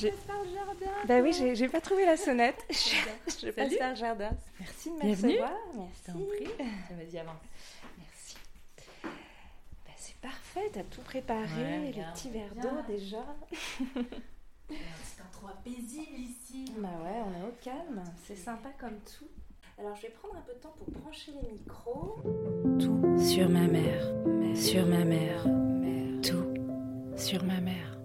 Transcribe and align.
J'ai 0.00 0.12
par 0.12 0.42
le 0.42 0.50
jardin. 0.50 1.06
Bah 1.06 1.20
oui, 1.20 1.54
j'ai 1.54 1.68
pas 1.68 1.80
trouvé 1.80 2.06
la 2.06 2.16
sonnette. 2.16 2.64
je 2.70 3.50
passe 3.50 3.76
par 3.76 3.90
le 3.90 3.96
jardin. 3.96 4.30
Merci 4.58 4.90
de 4.90 4.94
me 4.94 5.10
recevoir. 5.10 5.52
Merci. 5.74 6.24
Vas-y, 6.90 7.18
avance. 7.18 7.36
Merci. 7.98 8.36
Bah, 9.02 9.92
c'est 9.96 10.16
parfait, 10.16 10.70
t'as 10.72 10.84
tout 10.84 11.02
préparé, 11.02 11.44
ouais, 11.62 11.92
les 11.94 12.02
petits 12.14 12.30
verres 12.30 12.54
d'eau 12.54 12.82
déjà. 12.88 13.24
c'est 14.70 15.22
un 15.22 15.36
endroit 15.36 15.60
paisible 15.62 16.18
ici. 16.18 16.72
Bah 16.78 16.88
ouais, 17.04 17.22
on 17.26 17.38
est 17.38 17.48
au 17.48 17.54
calme. 17.62 18.02
C'est 18.26 18.36
sympa 18.36 18.70
comme 18.78 18.98
tout. 19.00 19.28
Alors 19.78 19.96
je 19.96 20.02
vais 20.02 20.10
prendre 20.10 20.36
un 20.36 20.42
peu 20.42 20.54
de 20.54 20.58
temps 20.60 20.74
pour 20.78 20.90
brancher 20.90 21.32
les 21.42 21.52
micros. 21.52 22.16
Tout 22.78 23.18
sur 23.18 23.48
ma 23.50 23.66
mère, 23.66 24.06
sur 24.54 24.86
ma 24.86 25.04
mère, 25.04 25.44
tout 26.22 26.54
sur 27.16 27.44
ma 27.44 27.60
mère. 27.60 27.99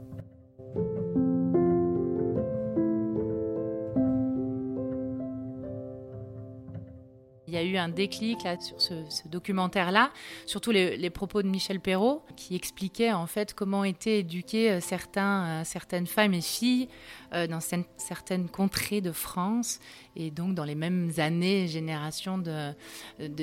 Un 7.77 7.89
déclic 7.89 8.43
là, 8.43 8.59
sur 8.59 8.81
ce, 8.81 8.93
documentaire-là, 9.27 10.11
surtout 10.45 10.71
les, 10.71 11.09
propos 11.09 11.41
de 11.41 11.47
Michel 11.47 11.79
Perrault, 11.79 12.23
qui 12.35 12.55
expliquait 12.55 13.11
en 13.11 13.27
fait 13.27 13.53
comment 13.53 13.84
étaient 13.84 14.20
éduquées 14.20 14.71
euh, 14.71 14.79
euh, 15.17 15.61
certaines 15.63 16.07
femmes 16.07 16.34
et 16.34 16.41
filles 16.41 16.89
euh, 17.34 17.48
dans 17.48 17.59
certaines 17.61 18.49
contrées 18.49 19.01
de 19.01 19.11
France 19.11 19.79
et 20.15 20.31
donc 20.31 20.55
dans 20.55 20.63
les 20.63 20.75
mêmes 20.75 21.11
années, 21.17 21.67
génération 21.67 22.37
de, 22.37 22.73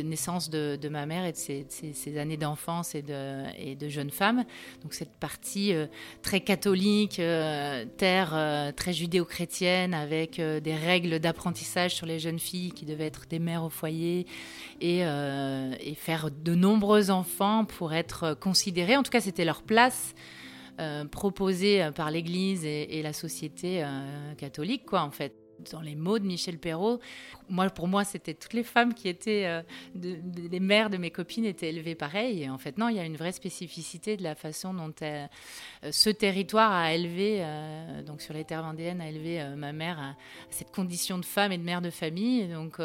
naissance 0.03 0.51
de, 0.51 0.89
ma 0.89 1.07
mère 1.07 1.25
et 1.25 1.33
de 1.33 1.37
ses, 1.37 2.19
années 2.19 2.37
d'enfance 2.37 2.95
et 2.95 3.03
de, 3.03 3.45
et 3.59 3.75
de 3.75 3.89
jeune 3.89 4.11
femme. 4.11 4.45
Donc 4.83 4.95
cette 4.95 5.15
partie 5.17 5.75
euh, 5.75 5.87
très 6.23 6.41
catholique, 6.41 7.19
euh, 7.19 7.85
terre 7.97 8.73
très 8.77 8.93
judéo-chrétienne, 8.93 9.95
avec 9.95 10.41
des 10.41 10.75
règles 10.75 11.19
d'apprentissage 11.19 11.95
sur 11.95 12.07
les 12.07 12.19
jeunes 12.19 12.39
filles 12.39 12.73
qui 12.73 12.87
devaient 12.87 13.07
être 13.07 13.27
des 13.29 13.39
mères 13.39 13.65
au 13.65 13.71
foyer 13.71 14.27
et, 14.81 15.03
faire 15.97 16.31
de 16.31 16.55
nombreux 16.55 17.11
enfants 17.11 17.65
pour 17.65 17.93
être 17.93 18.35
considérés. 18.35 18.97
En 18.97 19.03
tout 19.03 19.11
cas, 19.11 19.21
c'était 19.21 19.45
leur 19.45 19.63
place. 19.63 20.15
Euh, 20.81 21.05
proposée 21.05 21.91
par 21.95 22.11
l'Église 22.11 22.65
et, 22.65 22.99
et, 22.99 23.03
la 23.03 23.13
société 23.13 23.85
catholique, 24.39 24.87
quoi, 24.87 25.03
en 25.03 25.11
fait 25.11 25.42
dans 25.71 25.81
les 25.81 25.95
mots 25.95 26.19
de 26.19 26.25
Michel 26.25 26.59
Perrault. 26.59 27.01
Moi, 27.49 27.69
pour 27.71 27.89
moi, 27.89 28.05
c'était 28.05 28.35
toutes 28.35 28.53
les 28.53 28.63
femmes 28.63 28.95
qui 28.95 29.09
étaient, 29.09 29.47
euh, 29.47 29.63
les 29.95 30.61
mères 30.61 30.91
de 30.91 30.97
mes 30.97 31.11
copines 31.11 31.45
étaient 31.45 31.69
élevées 31.69 31.95
pareil. 31.95 32.43
Et 32.43 32.51
en 32.51 32.59
fait, 32.59 32.79
non, 32.79 32.89
il 32.89 32.97
y 32.97 33.01
a 33.01 33.05
une 33.05 33.17
vraie 33.17 33.33
spécificité 33.33 34.17
de 34.17 34.23
la 34.23 34.35
façon 34.35 34.75
dont 34.75 34.93
euh, 35.03 35.27
ce 35.91 36.11
territoire 36.11 36.73
a 36.73 36.95
élevé, 36.95 37.39
euh, 37.41 38.03
donc 38.03 38.23
sur 38.23 38.35
les 38.35 38.45
terres 38.45 38.63
vendéennes, 38.63 39.01
a 39.01 39.09
élevé 39.09 39.45
ma 39.57 39.73
mère 39.73 39.99
à, 39.99 40.17
cette 40.51 40.71
condition 40.71 41.19
de 41.19 41.25
femme 41.25 41.53
et 41.53 41.59
de 41.59 41.65
mère 41.65 41.83
de 41.83 41.91
famille. 41.91 42.49
Donc, 42.49 42.77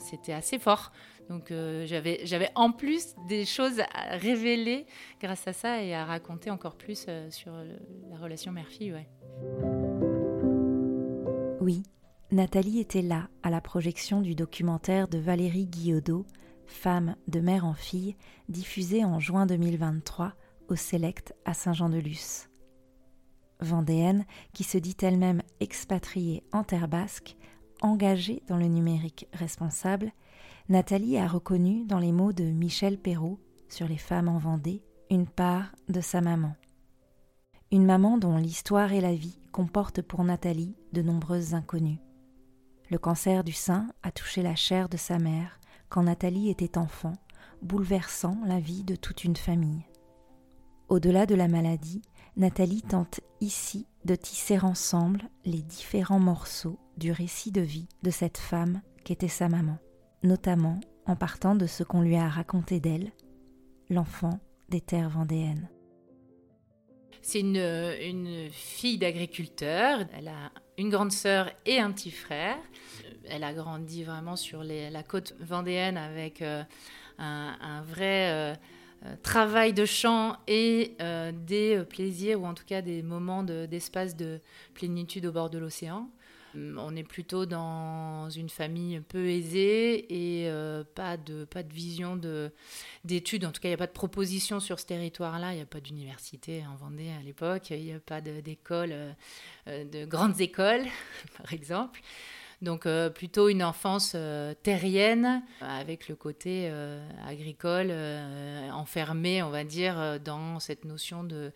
c'était 0.00 0.32
assez 0.32 0.58
fort. 0.58 0.92
Donc, 1.28 1.52
j'avais, 1.84 2.20
j'avais 2.24 2.50
en 2.54 2.72
plus 2.72 3.14
des 3.28 3.44
choses 3.44 3.80
à 3.80 4.16
révéler 4.16 4.86
grâce 5.20 5.46
à 5.46 5.52
ça 5.52 5.82
et 5.82 5.94
à 5.94 6.04
raconter 6.04 6.50
encore 6.50 6.76
plus 6.76 7.06
sur 7.30 7.52
la 8.10 8.18
relation 8.18 8.52
mère-fille. 8.52 8.94
Oui, 11.60 11.84
Nathalie 12.32 12.78
était 12.78 13.02
là 13.02 13.28
à 13.42 13.50
la 13.50 13.60
projection 13.60 14.22
du 14.22 14.34
documentaire 14.34 15.06
de 15.06 15.18
Valérie 15.18 15.66
Guillaudot, 15.66 16.24
Femme 16.64 17.14
de 17.28 17.40
mère 17.40 17.66
en 17.66 17.74
fille, 17.74 18.16
diffusé 18.48 19.04
en 19.04 19.20
juin 19.20 19.44
2023 19.44 20.32
au 20.68 20.74
Select 20.74 21.34
à 21.44 21.52
Saint-Jean-de-Luz. 21.52 22.48
Vendéenne, 23.60 24.24
qui 24.54 24.64
se 24.64 24.78
dit 24.78 24.96
elle-même 25.02 25.42
expatriée 25.60 26.42
en 26.52 26.64
terre 26.64 26.88
basque, 26.88 27.36
engagée 27.82 28.42
dans 28.48 28.56
le 28.56 28.66
numérique 28.66 29.28
responsable, 29.34 30.10
Nathalie 30.70 31.18
a 31.18 31.28
reconnu 31.28 31.84
dans 31.84 31.98
les 31.98 32.12
mots 32.12 32.32
de 32.32 32.44
Michel 32.44 32.96
Perrault 32.96 33.40
sur 33.68 33.86
les 33.86 33.98
femmes 33.98 34.28
en 34.28 34.38
Vendée 34.38 34.82
une 35.10 35.26
part 35.26 35.76
de 35.90 36.00
sa 36.00 36.22
maman. 36.22 36.56
Une 37.70 37.84
maman 37.84 38.16
dont 38.16 38.38
l'histoire 38.38 38.94
et 38.94 39.02
la 39.02 39.14
vie 39.14 39.38
comportent 39.52 40.00
pour 40.00 40.24
Nathalie 40.24 40.74
de 40.94 41.02
nombreuses 41.02 41.52
inconnues. 41.52 42.00
Le 42.92 42.98
cancer 42.98 43.42
du 43.42 43.52
sein 43.52 43.88
a 44.02 44.12
touché 44.12 44.42
la 44.42 44.54
chair 44.54 44.90
de 44.90 44.98
sa 44.98 45.18
mère 45.18 45.58
quand 45.88 46.02
Nathalie 46.02 46.50
était 46.50 46.76
enfant, 46.76 47.14
bouleversant 47.62 48.36
la 48.44 48.60
vie 48.60 48.84
de 48.84 48.96
toute 48.96 49.24
une 49.24 49.34
famille. 49.34 49.86
Au-delà 50.90 51.24
de 51.24 51.34
la 51.34 51.48
maladie, 51.48 52.02
Nathalie 52.36 52.82
tente 52.82 53.20
ici 53.40 53.86
de 54.04 54.14
tisser 54.14 54.58
ensemble 54.58 55.22
les 55.46 55.62
différents 55.62 56.20
morceaux 56.20 56.78
du 56.98 57.12
récit 57.12 57.50
de 57.50 57.62
vie 57.62 57.88
de 58.02 58.10
cette 58.10 58.36
femme 58.36 58.82
qu'était 59.04 59.26
sa 59.26 59.48
maman, 59.48 59.78
notamment 60.22 60.78
en 61.06 61.16
partant 61.16 61.54
de 61.54 61.66
ce 61.66 61.84
qu'on 61.84 62.02
lui 62.02 62.16
a 62.16 62.28
raconté 62.28 62.78
d'elle, 62.78 63.10
l'enfant 63.88 64.38
des 64.68 64.82
terres 64.82 65.08
vendéennes. 65.08 65.70
C'est 67.22 67.40
une, 67.40 67.56
une, 67.56 68.50
fille 68.50 68.98
d'agriculteur. 68.98 70.00
Elle 70.12 70.28
a 70.28 70.52
une 70.78 70.90
grande 70.90 71.12
sœur 71.12 71.50
et 71.66 71.78
un 71.78 71.90
petit 71.92 72.10
frère. 72.10 72.56
Elle 73.28 73.44
a 73.44 73.52
grandi 73.52 74.04
vraiment 74.04 74.36
sur 74.36 74.64
la 74.64 75.02
côte 75.02 75.34
vendéenne 75.40 75.96
avec 75.96 76.42
euh, 76.42 76.62
un, 77.18 77.82
vrai 77.82 78.30
euh, 78.30 78.54
euh, 79.06 79.14
travail 79.22 79.72
de 79.72 79.84
champ 79.84 80.36
et 80.46 80.96
des 81.46 81.82
plaisirs 81.88 82.40
ou 82.40 82.46
en 82.46 82.54
tout 82.54 82.64
cas 82.64 82.82
des 82.82 83.02
moments 83.02 83.42
d'espace 83.42 84.16
de, 84.16 84.40
plénitude 84.74 85.26
au 85.26 85.32
bord 85.32 85.50
de 85.50 85.58
l'océan. 85.58 86.08
On 86.54 86.94
est 86.96 87.02
plutôt 87.02 87.46
dans 87.46 88.28
une 88.30 88.48
famille 88.48 89.00
peu 89.00 89.26
aisée 89.26 90.42
et 90.42 90.50
pas, 90.94 91.16
de, 91.16 91.44
pas 91.44 91.62
de 91.62 91.72
vision 91.72 92.20
d'études. 93.04 93.44
En 93.44 93.52
tout 93.52 93.60
cas, 93.60 93.68
il 93.68 93.70
n'y 93.70 93.74
a 93.74 93.78
pas 93.78 93.86
de 93.86 93.92
proposition 93.92 94.60
sur 94.60 94.78
ce 94.78 94.86
territoire-là. 94.86 95.52
Il 95.52 95.56
n'y 95.56 95.62
a 95.62 95.66
pas 95.66 95.80
d'université 95.80 96.64
en 96.66 96.76
Vendée 96.76 97.10
à 97.10 97.22
l'époque. 97.22 97.70
Il 97.70 97.84
n'y 97.84 97.92
a 97.92 98.00
pas 98.00 98.20
d'école 98.20 99.14
euh, 99.68 99.84
de 99.84 100.04
grandes 100.04 100.40
écoles, 100.40 100.84
par 101.38 101.52
exemple. 101.52 102.00
Donc 102.62 102.86
euh, 102.86 103.10
plutôt 103.10 103.48
une 103.48 103.62
enfance 103.62 104.12
euh, 104.14 104.54
terrienne 104.62 105.42
avec 105.60 106.08
le 106.08 106.16
côté 106.16 106.70
agricole 107.26 107.92
enfermé, 108.72 109.42
on 109.42 109.50
va 109.50 109.64
dire, 109.64 110.20
dans 110.20 110.58
cette 110.60 110.84
notion 110.84 111.24
de, 111.24 111.52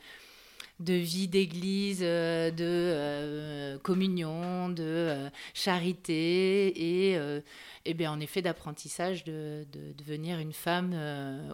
de 0.81 0.95
vie 0.95 1.29
d'église, 1.29 2.01
de 2.01 3.77
communion, 3.83 4.69
de 4.69 5.31
charité 5.55 6.67
et, 7.13 7.19
et 7.85 7.95
bien, 7.95 8.13
en 8.13 8.21
effet 8.21 8.43
d'apprentissage 8.43 9.25
de, 9.25 9.67
de, 9.73 9.93
devenir 9.93 10.39
une 10.39 10.53
femme 10.53 10.95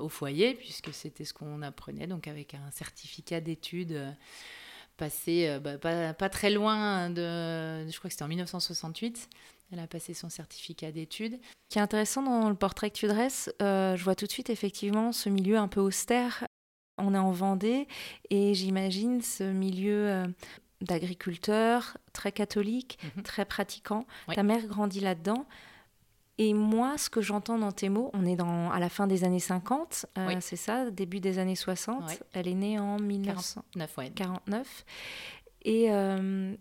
au 0.00 0.08
foyer, 0.08 0.54
puisque 0.54 0.92
c'était 0.92 1.24
ce 1.24 1.34
qu'on 1.34 1.62
apprenait, 1.62 2.06
donc 2.06 2.26
avec 2.26 2.54
un 2.54 2.70
certificat 2.72 3.40
d'études 3.40 4.14
passé 4.96 5.48
euh, 5.48 5.58
bah, 5.58 5.78
pas, 5.78 6.28
très 6.28 6.50
loin 6.50 7.10
de, 7.10 7.88
je 7.88 7.98
crois 7.98 8.08
que 8.08 8.12
c'était 8.12 8.24
en 8.24 8.28
1968. 8.28 9.28
Elle 9.72 9.78
a 9.78 9.86
passé 9.86 10.14
son 10.14 10.28
certificat 10.28 10.92
d'études. 10.92 11.40
Ce 11.68 11.74
qui 11.74 11.78
est 11.78 11.82
intéressant 11.82 12.22
dans 12.22 12.48
le 12.48 12.54
portrait 12.54 12.90
que 12.90 12.96
tu 12.96 13.06
dresses, 13.06 13.50
euh, 13.62 13.96
je 13.96 14.04
vois 14.04 14.14
tout 14.14 14.26
de 14.26 14.30
suite 14.30 14.50
effectivement 14.50 15.12
ce 15.12 15.28
milieu 15.28 15.56
un 15.56 15.68
peu 15.68 15.80
austère. 15.80 16.44
On 17.02 17.14
est 17.14 17.18
en 17.18 17.32
Vendée 17.32 17.88
et 18.30 18.54
j'imagine 18.54 19.20
ce 19.20 19.44
milieu 19.44 20.08
euh, 20.08 20.26
d'agriculteurs 20.80 21.96
très 22.12 22.32
catholique, 22.32 22.98
mhm. 23.16 23.22
très 23.22 23.44
pratiquant. 23.44 24.06
Ta 24.34 24.42
mère 24.42 24.66
grandit 24.66 25.00
là-dedans. 25.00 25.46
Et 26.38 26.54
moi, 26.54 26.96
ce 26.96 27.10
que 27.10 27.20
j'entends 27.20 27.58
dans 27.58 27.72
tes 27.72 27.88
mots, 27.88 28.10
on 28.14 28.24
est 28.24 28.36
dans, 28.36 28.70
à 28.70 28.80
la 28.80 28.88
fin 28.88 29.06
des 29.06 29.22
années 29.22 29.38
50, 29.38 30.06
euh, 30.16 30.36
c'est 30.40 30.56
ça, 30.56 30.90
début 30.90 31.20
des 31.20 31.38
années 31.38 31.56
60. 31.56 32.04
Elle 32.32 32.48
est 32.48 32.54
née 32.54 32.78
en 32.78 32.98
1949. 32.98 34.84
Et, 35.64 35.92
euh, 35.92 36.54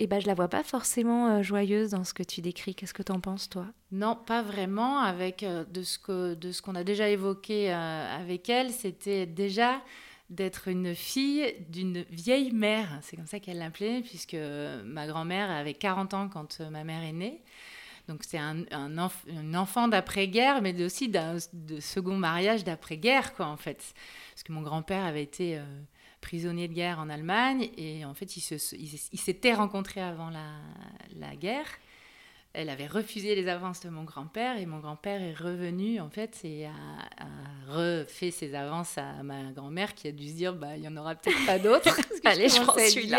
et 0.00 0.06
ben, 0.06 0.20
je 0.20 0.26
la 0.26 0.34
vois 0.34 0.48
pas 0.48 0.62
forcément 0.62 1.28
euh, 1.28 1.42
joyeuse 1.42 1.90
dans 1.90 2.04
ce 2.04 2.14
que 2.14 2.22
tu 2.22 2.40
décris. 2.40 2.74
Qu'est-ce 2.74 2.94
que 2.94 3.02
tu 3.02 3.12
en 3.12 3.20
penses, 3.20 3.48
toi? 3.48 3.66
Non, 3.90 4.16
pas 4.16 4.42
vraiment. 4.42 5.00
Avec 5.00 5.42
euh, 5.42 5.64
de 5.64 5.82
ce 5.82 5.98
que 5.98 6.34
de 6.34 6.52
ce 6.52 6.62
qu'on 6.62 6.74
a 6.74 6.84
déjà 6.84 7.08
évoqué 7.08 7.70
avec 7.70 8.48
elle, 8.48 8.70
c'était 8.70 9.26
déjà 9.26 9.82
d'être 10.30 10.68
une 10.68 10.94
fille 10.94 11.54
d'une 11.68 12.02
vieille 12.10 12.52
mère. 12.52 12.98
C'est 13.02 13.16
comme 13.16 13.26
ça 13.26 13.40
qu'elle 13.40 13.58
l'appelait, 13.58 14.02
puisque 14.02 14.36
ma 14.84 15.06
grand-mère 15.06 15.50
avait 15.50 15.74
40 15.74 16.14
ans 16.14 16.28
quand 16.28 16.60
ma 16.60 16.84
mère 16.84 17.02
est 17.02 17.12
née. 17.12 17.42
Donc 18.08 18.24
c'est 18.26 18.38
un, 18.38 18.64
enfant 19.54 19.86
d'après-guerre, 19.86 20.62
mais 20.62 20.82
aussi 20.82 21.08
d'un 21.08 21.36
second 21.78 22.16
mariage 22.16 22.64
d'après-guerre, 22.64 23.34
quoi, 23.34 23.46
en 23.46 23.58
fait. 23.58 23.94
Parce 24.30 24.42
que 24.42 24.52
mon 24.52 24.62
grand-père 24.62 25.04
avait 25.04 25.22
été 25.22 25.58
euh, 25.58 25.62
prisonnier 26.20 26.68
de 26.68 26.74
guerre 26.74 26.98
en 26.98 27.08
Allemagne, 27.08 27.70
et 27.76 28.04
en 28.04 28.14
fait, 28.14 28.36
ils 28.36 29.18
s'étaient 29.18 29.54
rencontrés 29.54 30.00
avant 30.00 30.30
la, 30.30 31.36
guerre. 31.36 31.66
elle 32.52 32.70
avait 32.70 32.86
refusé 32.86 33.34
les 33.34 33.48
avances 33.48 33.80
de 33.80 33.88
mon 33.88 34.04
grand-père 34.04 34.58
et 34.58 34.66
mon 34.66 34.78
grand-père 34.78 35.22
est 35.22 35.34
revenu 35.34 36.00
en 36.00 36.08
fait 36.08 36.40
et 36.44 36.66
a, 36.66 36.72
refait 37.68 38.30
ses 38.30 38.54
avances 38.54 38.96
à 38.98 39.22
ma 39.22 39.52
grand-mère 39.52 39.94
qui 39.94 40.08
a 40.08 40.12
dû 40.12 40.26
se 40.28 40.32
dire 40.34 40.54
bah 40.54 40.76
il 40.76 40.82
y 40.82 40.88
en 40.88 40.96
aura 40.96 41.14
peut-être 41.14 41.44
pas 41.46 41.58
d'autres. 41.58 42.00
Allez, 42.24 42.48
je, 42.48 42.60
prends 42.62 42.72
celui-là. 42.78 43.18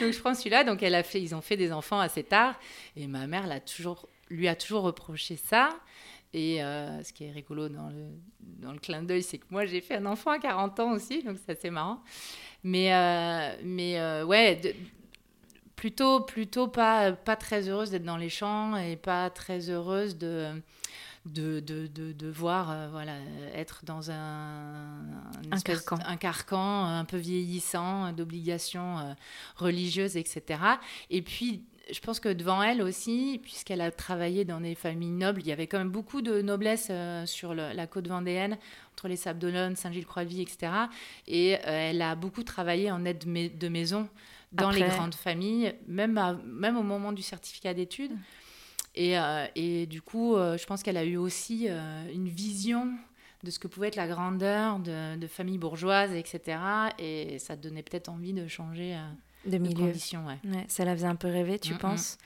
donc 0.00 0.12
je 0.12 0.18
prends 0.20 0.34
celui-là. 0.34 0.64
Donc 0.64 0.82
elle 0.82 0.94
a 0.94 1.02
fait, 1.02 1.20
ils 1.20 1.34
ont 1.34 1.40
fait 1.40 1.56
des 1.56 1.72
enfants 1.72 2.00
assez 2.00 2.22
tard 2.22 2.54
et 2.96 3.06
ma 3.06 3.26
mère 3.26 3.46
l'a 3.46 3.60
toujours, 3.60 4.08
lui 4.30 4.48
a 4.48 4.54
toujours 4.54 4.82
reproché 4.82 5.36
ça. 5.36 5.70
Et 6.34 6.62
euh, 6.62 7.02
ce 7.02 7.12
qui 7.12 7.24
est 7.24 7.30
rigolo 7.30 7.68
dans 7.68 7.88
le, 7.88 8.06
dans 8.40 8.72
le 8.72 8.78
clin 8.78 9.02
d'œil, 9.02 9.22
c'est 9.22 9.38
que 9.38 9.46
moi 9.50 9.64
j'ai 9.64 9.80
fait 9.80 9.96
un 9.96 10.06
enfant 10.06 10.32
à 10.32 10.38
40 10.38 10.80
ans 10.80 10.92
aussi, 10.92 11.22
donc 11.22 11.38
c'est 11.44 11.52
assez 11.52 11.70
marrant. 11.70 12.02
Mais, 12.64 12.92
euh, 12.92 13.56
mais 13.64 13.98
euh, 13.98 14.24
ouais, 14.24 14.60
plutôt, 15.74 16.20
plutôt 16.20 16.68
pas, 16.68 17.12
pas 17.12 17.36
très 17.36 17.68
heureuse 17.68 17.90
d'être 17.90 18.04
dans 18.04 18.16
les 18.16 18.28
champs 18.28 18.76
et 18.76 18.96
pas 18.96 19.30
très 19.30 19.70
heureuse 19.70 20.18
de, 20.18 20.60
de, 21.24 21.60
de, 21.60 22.12
de, 22.12 22.28
voir 22.28 22.70
euh, 22.70 22.88
voilà, 22.90 23.14
être 23.54 23.84
dans 23.84 24.10
un, 24.10 24.98
un, 25.50 25.60
carcan. 25.60 25.98
un 26.04 26.16
carcan 26.16 26.84
un 26.84 27.04
peu 27.04 27.16
vieillissant 27.16 28.12
d'obligations 28.12 28.98
euh, 28.98 29.12
religieuses, 29.56 30.16
etc. 30.16 30.60
Et 31.10 31.22
puis, 31.22 31.64
je 31.90 32.00
pense 32.00 32.20
que 32.20 32.28
devant 32.28 32.62
elle 32.62 32.82
aussi, 32.82 33.40
puisqu'elle 33.42 33.80
a 33.80 33.90
travaillé 33.90 34.44
dans 34.44 34.60
des 34.60 34.74
familles 34.74 35.10
nobles, 35.10 35.40
il 35.40 35.48
y 35.48 35.52
avait 35.52 35.66
quand 35.66 35.78
même 35.78 35.90
beaucoup 35.90 36.22
de 36.22 36.42
noblesse 36.42 36.88
euh, 36.90 37.26
sur 37.26 37.54
la 37.54 37.86
côte 37.86 38.08
vendéenne, 38.08 38.58
entre 38.92 39.08
les 39.08 39.16
Sables 39.16 39.38
d'Olonne, 39.38 39.76
Saint-Gilles-Croix-de-Vie, 39.76 40.42
etc. 40.42 40.72
Et 41.26 41.50
elle 41.64 42.02
a 42.02 42.14
beaucoup 42.14 42.42
travaillé 42.42 42.90
en 42.90 43.04
aide 43.04 43.24
de 43.58 43.68
maison 43.68 44.08
dans 44.52 44.70
les 44.70 44.80
grandes 44.80 45.14
familles, 45.14 45.74
même, 45.86 46.20
même 46.44 46.76
au 46.76 46.82
moment 46.82 47.12
du 47.12 47.22
certificat 47.22 47.74
d'études. 47.74 48.12
Et, 48.94 49.18
euh, 49.18 49.46
et, 49.54 49.86
du 49.86 50.02
coup, 50.02 50.36
euh, 50.36 50.56
je 50.56 50.66
pense 50.66 50.82
qu'elle 50.82 50.96
a 50.96 51.04
eu 51.04 51.16
aussi 51.16 51.66
euh, 51.68 52.12
une 52.12 52.28
vision 52.28 52.88
de 53.44 53.50
ce 53.50 53.58
que 53.58 53.68
pouvait 53.68 53.88
être 53.88 53.96
la 53.96 54.08
grandeur 54.08 54.80
de, 54.80 55.16
de 55.16 55.26
familles 55.28 55.58
bourgeoises, 55.58 56.12
etc. 56.12 56.58
Et 56.98 57.38
ça 57.38 57.54
donnait 57.54 57.84
peut-être 57.84 58.08
envie 58.08 58.32
de 58.32 58.48
changer 58.48 58.98
de, 59.48 59.58
milieu. 59.58 59.86
conditions. 59.86 60.26
Ouais. 60.26 60.38
ça 60.68 60.84
la 60.84 60.94
faisait 60.94 61.06
un 61.06 61.16
peu 61.16 61.28
rêver, 61.28 61.58
tu 61.58 61.74
penses 61.74 62.18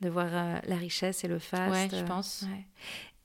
De 0.00 0.08
voir 0.08 0.30
la 0.30 0.76
richesse 0.76 1.24
et 1.24 1.28
le 1.28 1.38
faste. 1.38 1.92
Ouais, 1.92 2.00
je 2.00 2.04
pense. 2.04 2.44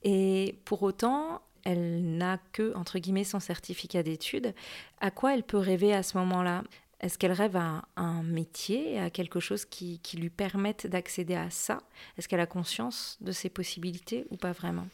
Et 0.04 0.60
pour 0.66 0.84
autant, 0.84 1.42
elle 1.66 2.18
n'a 2.18 2.38
que, 2.54 2.76
entre 2.76 3.00
guillemets, 3.00 3.24
son 3.24 3.40
certificat 3.40 4.04
d'études. 4.04 4.54
À 5.02 5.12
quoi 5.12 5.34
elle 5.34 5.44
peut 5.44 5.58
rêver 5.58 5.94
à 5.94 6.04
ce 6.04 6.18
moment-là? 6.20 6.64
Est-ce 7.02 7.18
qu'elle 7.18 7.34
rêve 7.34 7.58
à 7.58 7.84
un, 7.98 8.24
métier, 8.24 9.00
à 9.00 9.10
quelque 9.10 9.40
chose 9.40 9.66
qui, 9.66 10.00
lui 10.14 10.30
permette 10.30 10.88
d'accéder 10.88 11.36
à 11.36 11.50
ça? 11.50 11.80
Est-ce 12.18 12.28
qu'elle 12.28 12.40
a 12.40 12.46
conscience 12.46 13.18
de 13.20 13.32
ses 13.32 13.50
possibilités 13.50 14.26
ou 14.30 14.38
pas 14.38 14.54
vraiment? 14.54 14.88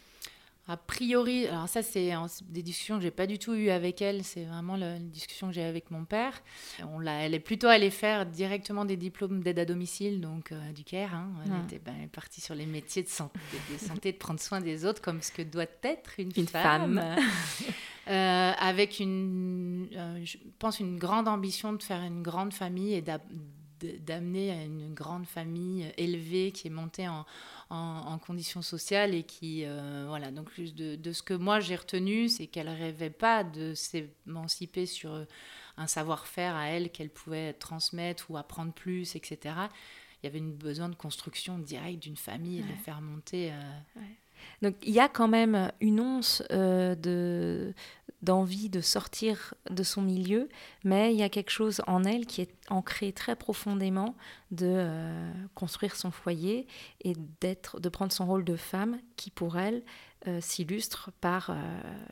A 0.67 0.77
priori, 0.77 1.47
alors 1.47 1.67
ça 1.67 1.81
c'est 1.81 2.11
des 2.49 2.61
discussions 2.61 2.97
que 2.97 3.01
j'ai 3.01 3.11
pas 3.11 3.25
du 3.25 3.39
tout 3.39 3.53
eues 3.53 3.71
avec 3.71 4.01
elle, 4.01 4.23
c'est 4.23 4.45
vraiment 4.45 4.77
la, 4.77 4.99
discussion 4.99 5.47
que 5.47 5.53
j'ai 5.53 5.63
avec 5.63 5.89
mon 5.89 6.05
père. 6.05 6.41
On 6.93 6.99
l'a, 6.99 7.25
elle 7.25 7.33
est 7.33 7.39
plutôt 7.39 7.67
allée 7.67 7.89
faire 7.89 8.25
directement 8.25 8.85
des 8.85 8.95
diplômes 8.95 9.41
d'aide 9.41 9.59
à 9.59 9.65
domicile, 9.65 10.21
donc 10.21 10.51
euh, 10.51 10.71
du 10.71 10.83
CARE. 10.83 11.15
Hein. 11.15 11.31
Elle, 11.45 11.65
était, 11.65 11.79
ben, 11.83 12.07
partie 12.09 12.41
sur 12.41 12.53
les 12.53 12.67
métiers 12.67 13.01
de 13.03 13.09
santé, 13.09 13.39
de, 13.73 13.77
santé, 13.77 14.11
de 14.11 14.17
prendre 14.17 14.39
soin 14.39 14.61
des 14.61 14.85
autres 14.85 15.01
comme 15.01 15.21
ce 15.21 15.31
que 15.31 15.41
doit 15.41 15.65
être 15.83 16.19
une, 16.19 16.31
femme. 16.47 17.01
Euh, 18.07 18.51
avec 18.57 18.99
une, 18.99 19.87
euh, 19.95 20.19
je 20.25 20.37
pense, 20.57 20.79
une 20.79 20.97
grande 20.97 21.27
ambition 21.27 21.71
de 21.71 21.83
faire 21.83 22.01
une 22.01 22.23
grande 22.23 22.51
famille 22.51 22.95
et 22.95 23.03
d'amener 23.83 24.51
à 24.51 24.63
une 24.63 24.93
grande 24.93 25.25
famille 25.25 25.91
élevée 25.97 26.51
qui 26.51 26.67
est 26.67 26.71
montée 26.71 27.07
en, 27.07 27.25
en, 27.69 28.17
conditions 28.19 28.61
sociales 28.61 29.13
et 29.13 29.23
qui, 29.23 29.63
euh, 29.65 30.05
voilà, 30.07 30.31
donc 30.31 30.59
de, 30.59 30.95
de, 30.95 31.13
ce 31.13 31.23
que 31.23 31.33
moi 31.33 31.59
j'ai 31.59 31.75
retenu, 31.75 32.29
c'est 32.29 32.47
qu'elle 32.47 32.69
rêvait 32.69 33.09
pas 33.09 33.43
de 33.43 33.73
s'émanciper 33.73 34.85
sur 34.85 35.25
un 35.77 35.87
savoir-faire 35.87 36.55
à 36.55 36.67
elle 36.67 36.91
qu'elle 36.91 37.09
pouvait 37.09 37.53
transmettre 37.53 38.29
ou 38.29 38.37
apprendre 38.37 38.73
plus, 38.73 39.15
etc. 39.15 39.55
Il 40.21 40.25
y 40.25 40.27
avait 40.27 40.39
une 40.39 40.53
besoin 40.53 40.89
de 40.89 40.95
construction 40.95 41.57
directe 41.57 42.03
d'une 42.03 42.17
famille 42.17 42.59
et 42.59 42.63
de 42.63 42.77
faire 42.83 43.01
monter. 43.01 43.51
Donc 44.61 44.75
il 44.83 44.93
y 44.93 44.99
a 44.99 45.09
quand 45.09 45.27
même 45.27 45.71
une 45.79 45.99
once 45.99 46.43
euh, 46.51 46.95
de 46.95 47.73
d'envie 48.21 48.69
de 48.69 48.81
sortir 48.81 49.55
de 49.71 49.81
son 49.81 50.03
milieu, 50.03 50.47
mais 50.83 51.11
il 51.11 51.19
y 51.19 51.23
a 51.23 51.29
quelque 51.29 51.49
chose 51.49 51.81
en 51.87 52.03
elle 52.03 52.27
qui 52.27 52.41
est 52.41 52.53
ancré 52.69 53.13
très 53.13 53.35
profondément 53.35 54.15
de 54.51 54.67
euh, 54.67 55.33
construire 55.55 55.95
son 55.95 56.11
foyer 56.11 56.67
et 57.03 57.15
d'être, 57.39 57.79
de 57.79 57.89
prendre 57.89 58.11
son 58.11 58.27
rôle 58.27 58.43
de 58.43 58.55
femme 58.55 58.99
qui 59.15 59.31
pour 59.31 59.57
elle 59.57 59.81
euh, 60.27 60.39
s'illustre 60.39 61.09
par 61.19 61.57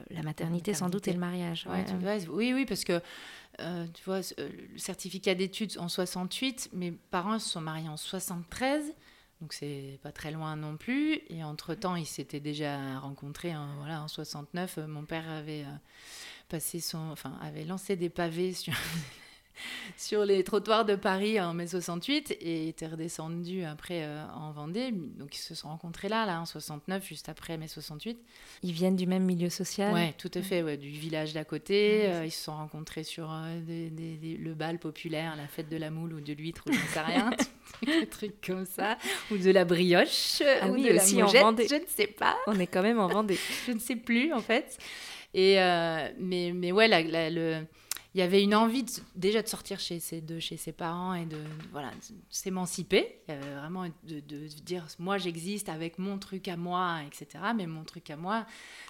la 0.09 0.23
maternité, 0.23 0.73
sans 0.73 0.89
doute 0.89 1.07
et 1.07 1.13
le 1.13 1.19
mariage. 1.19 1.67
oui, 2.31 2.53
oui, 2.55 2.65
parce 2.65 2.83
que 2.83 2.99
tu 3.93 4.03
vois, 4.03 4.21
le 4.39 4.77
certificat 4.79 5.35
d'études 5.35 5.77
en 5.77 5.89
68, 5.89 6.69
mes 6.73 6.91
parents 6.91 7.37
se 7.37 7.49
sont 7.49 7.61
mariés 7.61 7.89
en 7.89 7.97
73. 7.97 8.95
Donc 9.41 9.53
c'est 9.53 10.00
pas 10.03 10.12
très 10.12 10.31
loin 10.31 10.56
non 10.56 10.75
plus. 10.77 11.21
Et 11.30 11.44
entre-temps, 11.44 11.95
ils 11.95 12.06
s'étaient 12.06 12.39
déjà 12.39 13.00
rencontrés. 13.00 13.51
Hein, 13.51 13.69
voilà, 13.77 14.03
en 14.03 14.07
69, 14.07 14.77
euh, 14.77 14.88
mon 14.88 15.06
père 15.06 15.30
avait 15.30 15.63
euh, 15.63 15.77
passé 16.50 16.80
son, 16.80 17.09
enfin, 17.12 17.38
avait 17.41 17.65
lancé 17.65 17.95
des 17.95 18.09
pavés 18.09 18.53
sur 18.53 18.74
sur 19.97 20.25
les 20.25 20.44
trottoirs 20.44 20.85
de 20.85 20.95
Paris 20.95 21.39
en 21.39 21.53
mai 21.53 21.67
68 21.67 22.38
et 22.41 22.67
était 22.67 22.88
redescendu 22.88 23.63
après 23.63 24.03
euh, 24.03 24.23
en 24.35 24.51
Vendée. 24.51 24.91
Donc 24.91 25.35
ils 25.35 25.41
se 25.41 25.56
sont 25.56 25.69
rencontrés 25.69 26.09
là, 26.09 26.25
là 26.25 26.39
en 26.39 26.45
69, 26.45 27.06
juste 27.06 27.29
après 27.29 27.57
mai 27.57 27.67
68. 27.67 28.17
Ils 28.63 28.71
viennent 28.71 28.95
du 28.95 29.07
même 29.07 29.23
milieu 29.23 29.50
social? 29.50 29.94
Oui, 29.94 30.13
tout 30.17 30.31
à 30.33 30.41
fait, 30.41 30.63
ouais, 30.63 30.77
du 30.77 30.89
village 30.89 31.33
d'à 31.33 31.44
côté. 31.44 32.07
Euh, 32.07 32.25
ils 32.25 32.31
se 32.31 32.44
sont 32.44 32.56
rencontrés 32.56 33.03
sur 33.03 33.31
euh, 33.31 33.59
le 33.67 34.53
bal 34.53 34.79
populaire, 34.79 35.35
la 35.35 35.47
fête 35.47 35.69
de 35.69 35.77
la 35.77 35.89
moule 35.89 36.13
ou 36.13 36.21
de 36.21 36.33
l'huître, 36.33 36.63
ou 36.67 36.73
je 36.73 36.79
ne 36.79 36.88
sais 36.88 37.01
rien. 37.01 37.31
des 37.85 38.07
trucs 38.07 38.45
comme 38.45 38.65
ça, 38.65 38.97
ou 39.31 39.38
de 39.38 39.51
la 39.51 39.63
brioche, 39.63 40.41
ah 40.41 40.67
ou 40.67 40.73
oui, 40.73 40.89
de 40.89 40.95
aussi 40.95 41.17
la 41.17 41.25
en 41.25 41.27
Vendée. 41.27 41.67
je 41.69 41.75
ne 41.75 41.85
sais 41.88 42.07
pas. 42.07 42.35
On 42.47 42.59
est 42.59 42.67
quand 42.67 42.81
même 42.81 43.00
en 43.00 43.07
Vendée. 43.07 43.38
je 43.67 43.71
ne 43.71 43.79
sais 43.79 43.95
plus 43.95 44.33
en 44.33 44.41
fait. 44.41 44.77
Et 45.33 45.55
mais, 46.17 46.51
mais 46.53 46.71
ouais, 46.71 46.88
la, 46.88 47.29
le, 47.29 47.63
il 48.15 48.19
y 48.19 48.23
avait 48.23 48.44
une 48.44 48.56
envie 48.56 48.85
déjà 49.15 49.44
de 49.44 49.47
sortir 49.47 49.79
chez 49.79 50.00
ses, 50.00 50.19
de 50.19 50.39
chez 50.39 50.57
ses 50.57 50.71
parents 50.71 51.13
et 51.13 51.25
de 51.25 51.38
voilà 51.71 51.91
s'émanciper. 52.29 53.21
Il 53.27 53.35
y 53.35 53.38
avait 53.38 53.53
vraiment 53.53 53.85
de, 54.03 54.19
de, 54.19 54.47
dire 54.63 54.88
moi 54.97 55.19
j'existe 55.19 55.69
avec 55.69 56.00
mon 56.00 56.17
truc 56.17 56.47
à 56.47 56.57
moi, 56.57 57.01
etc. 57.06 57.44
Mais 57.56 57.67
mon 57.67 57.83
truc 57.83 58.09
à 58.09 58.17
moi, 58.17 58.47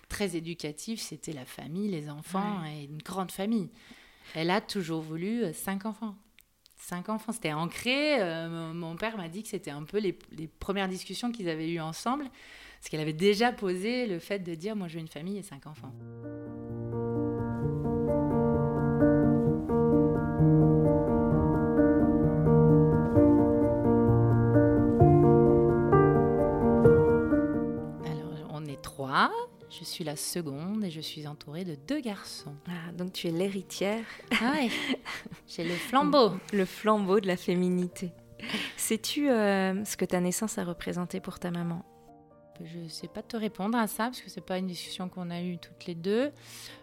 très 0.07 0.37
éducatif, 0.37 1.01
c'était 1.01 1.33
la 1.33 1.43
famille, 1.43 1.89
les 1.89 2.09
enfants 2.09 2.63
et 2.65 2.85
une 2.85 2.99
grande 2.99 3.31
famille. 3.31 3.69
Elle 4.35 4.51
a 4.51 4.61
toujours 4.61 5.01
voulu 5.01 5.43
euh, 5.43 5.53
cinq 5.53 5.85
enfants. 5.85 6.15
Cinq 6.77 7.09
enfants, 7.09 7.33
c'était 7.33 7.51
ancré. 7.51 8.21
Euh, 8.21 8.73
mon 8.73 8.95
père 8.95 9.17
m'a 9.17 9.27
dit 9.27 9.43
que 9.43 9.49
c'était 9.49 9.71
un 9.71 9.83
peu 9.83 9.99
les, 9.99 10.17
les 10.31 10.47
premières 10.47 10.87
discussions 10.87 11.31
qu'ils 11.31 11.49
avaient 11.49 11.69
eues 11.69 11.81
ensemble, 11.81 12.23
parce 12.79 12.89
qu'elle 12.89 13.01
avait 13.01 13.11
déjà 13.11 13.51
posé 13.51 14.07
le 14.07 14.19
fait 14.19 14.39
de 14.39 14.55
dire 14.55 14.77
moi 14.77 14.87
je 14.87 14.93
veux 14.93 15.01
une 15.01 15.09
famille 15.09 15.37
et 15.37 15.43
cinq 15.43 15.67
enfants. 15.67 15.93
Je 29.69 29.83
suis 29.83 30.03
la 30.03 30.15
seconde 30.15 30.83
et 30.83 30.89
je 30.89 30.99
suis 30.99 31.27
entourée 31.27 31.63
de 31.63 31.75
deux 31.87 31.99
garçons. 31.99 32.55
Ah, 32.67 32.91
donc 32.91 33.13
tu 33.13 33.27
es 33.27 33.31
l'héritière. 33.31 34.03
Ah 34.41 34.53
oui, 34.55 34.71
j'ai 35.47 35.63
le 35.63 35.75
flambeau. 35.75 36.31
Le 36.53 36.65
flambeau 36.65 37.19
de 37.19 37.27
la 37.27 37.37
féminité. 37.37 38.11
Sais-tu 38.77 39.29
euh, 39.29 39.83
ce 39.85 39.95
que 39.95 40.05
ta 40.05 40.19
naissance 40.21 40.57
a 40.57 40.63
représenté 40.63 41.19
pour 41.19 41.39
ta 41.39 41.51
maman? 41.51 41.85
Je 42.61 42.79
ne 42.79 42.89
sais 42.89 43.07
pas 43.07 43.21
te 43.21 43.37
répondre 43.37 43.77
à 43.77 43.87
ça 43.87 44.05
parce 44.05 44.21
que 44.21 44.29
c'est 44.29 44.45
pas 44.45 44.57
une 44.57 44.67
discussion 44.67 45.07
qu'on 45.07 45.29
a 45.29 45.41
eue 45.41 45.57
toutes 45.57 45.85
les 45.85 45.95
deux. 45.95 46.31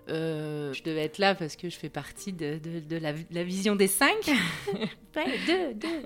Euh, 0.08 0.72
je 0.72 0.82
devais 0.82 1.02
être 1.02 1.18
là 1.18 1.34
parce 1.34 1.56
que 1.56 1.68
je 1.68 1.76
fais 1.76 1.90
partie 1.90 2.32
de, 2.32 2.58
de, 2.58 2.96
la, 2.96 3.44
vision 3.44 3.76
des 3.76 3.88
cinq. 3.88 4.30
deux, 5.46 5.74
deux. 5.74 6.02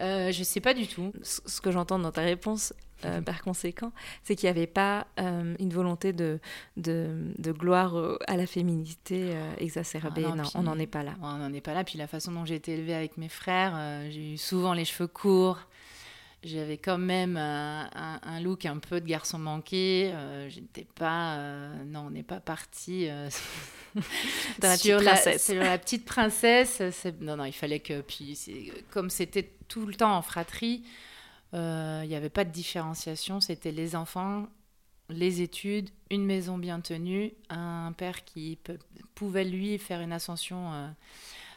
Euh, 0.00 0.32
je 0.32 0.42
sais 0.42 0.60
pas 0.60 0.72
du 0.72 0.86
tout. 0.86 1.12
Ce 1.22 1.60
que 1.60 1.70
j'entends 1.70 1.98
dans 1.98 2.12
ta 2.12 2.22
réponse, 2.22 2.72
euh, 3.04 3.20
par 3.20 3.42
conséquent, 3.42 3.92
c'est 4.22 4.36
qu'il 4.36 4.46
n'y 4.46 4.50
avait 4.50 4.66
pas 4.66 5.06
euh, 5.18 5.54
une 5.58 5.72
volonté 5.72 6.12
de, 6.12 6.38
de, 6.76 7.52
gloire 7.52 7.96
euh, 7.96 8.18
à 8.26 8.36
la 8.36 8.46
féminité 8.46 9.34
exacerbée. 9.58 10.24
Ah 10.26 10.34
non, 10.34 10.44
on 10.54 10.62
n'en 10.62 10.78
est 10.78 10.86
pas 10.86 11.02
là. 11.02 11.14
On 11.22 11.36
n'en 11.36 11.52
est 11.52 11.60
pas 11.60 11.74
là. 11.74 11.84
Puis 11.84 11.98
la 11.98 12.06
façon 12.06 12.32
dont 12.32 12.44
j'ai 12.44 12.56
été 12.56 12.72
élevée 12.72 12.94
avec 12.94 13.16
mes 13.16 13.28
frères, 13.28 13.74
j'ai 14.10 14.34
eu 14.34 14.38
souvent 14.38 14.74
les 14.74 14.84
cheveux 14.84 15.08
courts. 15.08 15.60
J'avais 16.42 16.78
quand 16.78 16.96
même 16.96 17.36
un, 17.36 18.40
look 18.40 18.64
un 18.64 18.78
peu 18.78 19.00
de 19.00 19.06
garçon 19.06 19.38
manqué. 19.38 20.12
J'étais 20.48 20.86
pas. 20.94 21.38
non, 21.86 22.06
on 22.06 22.10
n'est 22.10 22.22
pas 22.22 22.40
parti. 22.40 23.08
sur, 24.78 25.00
la, 25.00 25.38
sur 25.38 25.62
la 25.62 25.78
petite 25.78 26.04
princesse. 26.04 26.82
Non, 27.20 27.36
non, 27.36 27.44
il 27.44 27.52
fallait 27.52 27.80
que. 27.80 28.00
Puis, 28.00 28.72
comme 28.90 29.10
c'était 29.10 29.50
tout 29.68 29.86
le 29.86 29.94
temps 29.94 30.16
en 30.16 30.22
fratrie, 30.22 30.82
Il 31.52 32.08
n'y 32.08 32.14
avait 32.14 32.30
pas 32.30 32.44
de 32.44 32.50
différenciation, 32.50 33.40
c'était 33.40 33.72
les 33.72 33.96
enfants, 33.96 34.46
les 35.10 35.42
études, 35.42 35.90
une 36.10 36.24
maison 36.24 36.58
bien 36.58 36.80
tenue, 36.80 37.32
un 37.48 37.92
père 37.92 38.24
qui 38.24 38.58
pouvait 39.14 39.44
lui 39.44 39.78
faire 39.78 40.00
une 40.00 40.12
ascension 40.12 40.72
euh, 40.72 40.88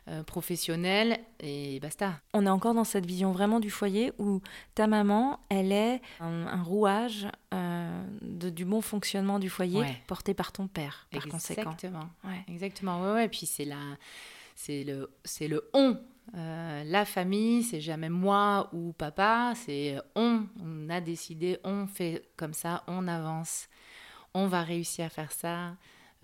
euh, 0.10 0.24
professionnelle 0.24 1.20
et 1.40 1.80
basta. 1.80 2.20
On 2.34 2.46
est 2.46 2.50
encore 2.50 2.74
dans 2.74 2.84
cette 2.84 3.06
vision 3.06 3.32
vraiment 3.32 3.60
du 3.60 3.70
foyer 3.70 4.12
où 4.18 4.42
ta 4.76 4.88
maman, 4.88 5.40
elle 5.50 5.72
est 5.72 6.02
un, 6.20 6.62
rouage 6.62 7.28
euh, 7.54 8.06
de, 8.22 8.50
du 8.50 8.66
bon 8.66 8.82
fonctionnement 8.82 9.40
du 9.40 9.50
foyer 9.50 9.84
porté 10.08 10.34
par 10.34 10.52
ton 10.52 10.68
père, 10.68 11.08
par 11.12 11.26
Exactement. 11.26 11.72
conséquent. 11.72 12.10
Ouais. 12.24 12.44
Exactement. 12.48 13.02
Ouais, 13.02 13.14
ouais. 13.14 13.30
Puis 13.30 13.46
c'est 13.46 13.66
la, 13.66 13.80
c'est 14.56 14.84
le, 14.84 15.12
c'est 15.24 15.48
le 15.48 15.70
on 15.74 15.98
la 16.34 17.06
famille, 17.06 17.64
c'est 17.64 17.82
jamais 17.82 18.10
moi 18.10 18.70
ou 18.74 18.94
papa, 18.94 19.54
c'est 19.56 19.98
on. 20.16 20.46
On 20.62 20.90
a 20.90 21.02
décidé, 21.02 21.60
on 21.64 21.88
fait 21.88 22.30
comme 22.38 22.54
ça, 22.54 22.84
on 22.88 23.08
avance, 23.08 23.68
on 24.34 24.48
va 24.48 24.64
réussir 24.64 25.06
à 25.06 25.10
faire 25.10 25.32
ça. 25.32 25.76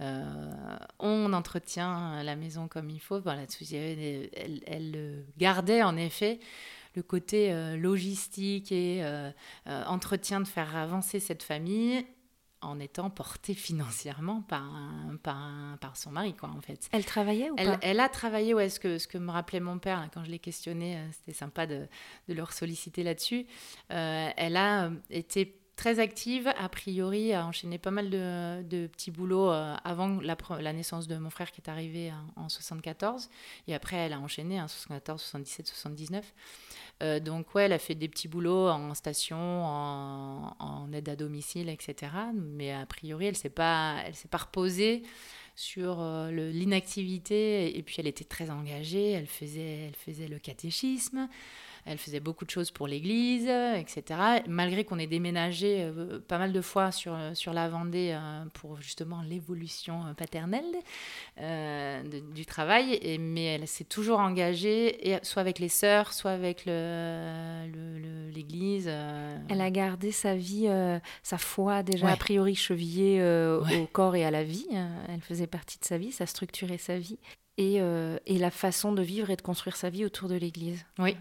Euh, 0.01 0.77
on 0.99 1.33
entretient 1.33 2.23
la 2.23 2.35
maison 2.35 2.67
comme 2.67 2.89
il 2.89 2.99
faut. 2.99 3.19
Voilà, 3.19 3.43
elle, 3.71 4.61
elle, 4.65 5.25
gardait 5.37 5.83
en 5.83 5.97
effet 5.97 6.39
le 6.95 7.03
côté 7.03 7.51
euh, 7.51 7.75
logistique 7.75 8.71
et 8.71 9.03
euh, 9.03 9.31
entretien 9.65 10.39
de 10.39 10.47
faire 10.47 10.75
avancer 10.75 11.19
cette 11.19 11.43
famille 11.43 12.05
en 12.61 12.79
étant 12.79 13.09
portée 13.09 13.53
financièrement 13.53 14.41
par, 14.41 14.69
par, 15.23 15.95
son 15.95 16.11
mari, 16.11 16.35
quoi, 16.35 16.49
en 16.49 16.61
fait. 16.61 16.89
Elle 16.91 17.05
travaillait 17.05 17.49
ou 17.49 17.55
elle, 17.57 17.67
pas? 17.67 17.79
Elle 17.81 17.99
a 17.99 18.09
travaillé, 18.09 18.53
ouais, 18.53 18.69
ce 18.69 18.79
que, 18.79 18.97
ce 18.97 19.07
que 19.07 19.17
me 19.17 19.31
rappelait 19.31 19.59
mon 19.59 19.79
père, 19.79 20.09
quand 20.13 20.23
je 20.23 20.31
l'ai 20.31 20.39
questionné, 20.39 20.99
c'était 21.11 21.37
sympa 21.37 21.67
de, 21.67 21.87
de 22.27 22.33
leur 22.33 22.53
solliciter 22.53 23.03
là-dessus. 23.03 23.45
elle 23.89 24.57
a 24.57 24.91
été 25.09 25.59
très 25.79 25.99
active, 25.99 26.51
a 26.57 26.67
priori, 26.67 27.33
a 27.33 27.45
enchaîné 27.45 27.77
pas 27.77 27.89
mal 27.89 28.09
de, 28.09 28.87
petits 28.87 29.11
boulots 29.11 29.49
euh, 29.49 29.75
avant 29.85 30.19
la, 30.19 30.73
naissance 30.73 31.07
de 31.07 31.15
mon 31.15 31.29
frère 31.29 31.53
qui 31.53 31.61
est 31.61 31.69
arrivé 31.69 32.11
en, 32.35 32.49
74. 32.49 33.29
Et 33.67 33.73
après, 33.73 33.95
elle 33.95 34.11
a 34.11 34.19
enchaîné 34.19 34.61
en 34.61 34.67
74, 34.67 35.21
77, 35.21 35.67
79. 35.67 37.21
donc, 37.21 37.55
ouais, 37.55 37.63
elle 37.63 37.73
a 37.73 37.79
fait 37.79 37.95
des 37.95 38.09
petits 38.09 38.27
boulots 38.27 38.67
en 38.67 38.93
station, 38.93 39.37
en, 39.39 40.91
aide 40.91 41.07
à 41.07 41.15
domicile, 41.15 41.69
etc. 41.69 42.11
Mais 42.33 42.73
a 42.73 42.85
priori, 42.85 43.27
elle 43.27 43.35
ne 43.35 43.37
s'est 43.37 43.49
pas, 43.49 44.03
pas 44.29 44.37
reposée 44.37 45.03
sur 45.55 46.01
euh, 46.01 46.31
l'inactivité. 46.31 47.77
Et 47.77 47.83
puis, 47.83 47.95
elle 47.99 48.07
était 48.07 48.25
très 48.25 48.49
engagée. 48.49 49.11
Elle 49.11 49.27
faisait, 49.27 49.87
elle 49.87 49.95
faisait 49.95 50.27
le 50.27 50.39
catéchisme. 50.39 51.29
Elle 51.89 51.97
faisait 51.97 52.19
beaucoup 52.19 52.45
de 52.45 52.51
choses 52.51 52.69
pour 52.69 52.85
l'église, 52.85 53.47
etc. 53.47 54.43
Malgré 54.47 54.83
qu'on 54.83 54.99
ait 54.99 55.07
déménagé 55.07 55.81
euh, 55.81 56.19
pas 56.19 56.37
mal 56.37 56.53
de 56.53 56.61
fois 56.61 56.91
sur, 56.91 57.15
euh, 57.15 57.33
sur 57.33 57.51
la 57.51 57.67
Vendée 57.67 58.11
euh, 58.13 58.45
pour 58.53 58.79
justement 58.79 59.23
l'évolution 59.23 60.01
paternelle 60.15 60.63
du 62.35 62.45
travail, 62.45 62.99
et, 63.01 63.17
mais 63.17 63.45
elle 63.45 63.67
s'est 63.67 63.85
toujours 63.85 64.19
engagée, 64.19 65.09
et, 65.09 65.17
soit 65.23 65.41
avec 65.41 65.57
les 65.57 65.69
sœurs, 65.69 66.13
soit 66.13 66.29
avec 66.31 66.65
l'église. 68.35 68.87
Elle 68.87 69.61
a 69.61 69.71
gardé 69.71 70.11
sa 70.11 70.35
vie, 70.35 70.69
sa 71.23 71.37
foi 71.37 71.81
déjà 71.81 72.09
a 72.09 72.17
priori 72.17 72.55
chevillée 72.55 73.23
au 73.23 73.87
corps 73.87 74.15
et 74.15 74.25
à 74.25 74.31
la 74.31 74.43
vie. 74.43 74.67
Elle 75.07 75.21
faisait 75.21 75.47
partie 75.47 75.79
de 75.79 75.85
sa 75.85 75.97
vie, 75.97 76.11
ça 76.11 76.25
structurait 76.25 76.77
sa 76.77 76.99
vie. 76.99 77.19
Et, 77.57 77.75
et, 78.25 78.37
la 78.37 78.51
façon 78.51 78.91
de 78.91 79.01
vivre 79.01 79.29
et 79.29 79.37
de 79.37 79.41
construire 79.41 79.77
sa 79.77 79.89
vie 79.89 80.03
autour 80.05 80.27
de 80.27 80.35
l'Église. 80.35 80.85
Oui, 80.97 81.15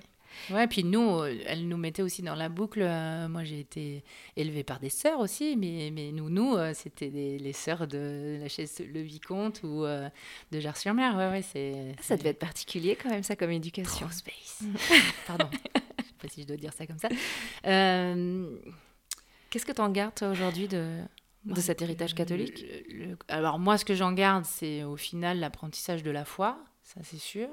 Ouais, 0.51 0.67
puis 0.67 0.85
nous, 0.85 1.21
euh, 1.21 1.39
elle 1.47 1.69
nous 1.69 1.77
mettait 1.77 2.03
aussi 2.03 2.23
dans 2.23 2.35
la 2.35 2.49
boucle. 2.49 2.81
Euh, 2.83 3.29
moi, 3.29 3.45
j'ai 3.45 3.61
été 3.61 4.05
élevée 4.37 4.65
par 4.65 4.81
des 4.81 4.91
sœurs 4.91 5.21
aussi, 5.21 5.57
mais, 5.57 5.91
mais 5.93 6.13
nous, 6.13 6.31
nous, 6.31 6.57
euh, 6.57 6.73
c'était 6.75 7.09
les 7.09 7.53
sœurs 7.53 7.87
de 7.87 8.39
la 8.41 8.49
chaise 8.49 8.83
Le 8.93 9.01
Vicomte 9.01 9.63
ou 9.63 9.85
de 9.85 10.61
Jars-sur-Mer. 10.61 11.17
Ouais, 11.17 11.29
ouais, 11.29 11.43
c'est, 11.43 11.95
Ça 12.01 12.17
devait 12.17 12.31
être 12.31 12.39
particulier 12.39 12.97
quand 12.97 13.11
même, 13.11 13.23
ça, 13.23 13.37
comme 13.37 13.51
éducation. 13.51 14.07
Trop 14.07 14.11
space. 14.11 14.63
Pardon, 15.27 15.49
je 15.53 15.59
sais 16.05 16.15
pas 16.21 16.29
si 16.29 16.43
je 16.43 16.47
dois 16.47 16.57
dire 16.57 16.73
ça 16.73 16.87
comme 16.87 16.99
ça. 16.99 17.09
Qu'est-ce 19.51 19.65
que 19.65 19.73
tu 19.73 19.81
en 19.81 19.91
gardes, 19.91 20.15
toi, 20.15 20.29
aujourd'hui, 20.29 20.69
de, 20.69 20.99
de 21.45 21.61
cet 21.61 21.83
héritage 21.83 22.15
catholique? 22.15 22.65
Alors, 23.29 23.59
moi, 23.59 23.79
ce 23.79 23.85
que 23.85 23.95
j'en 23.95 24.13
garde, 24.13 24.45
c'est 24.45 24.85
au 24.85 24.97
final 24.97 25.41
l'apprentissage 25.41 26.03
de 26.03 26.11
la 26.11 26.25
foi, 26.25 26.59
ça, 26.83 27.01
c'est 27.03 27.19
sûr. 27.19 27.49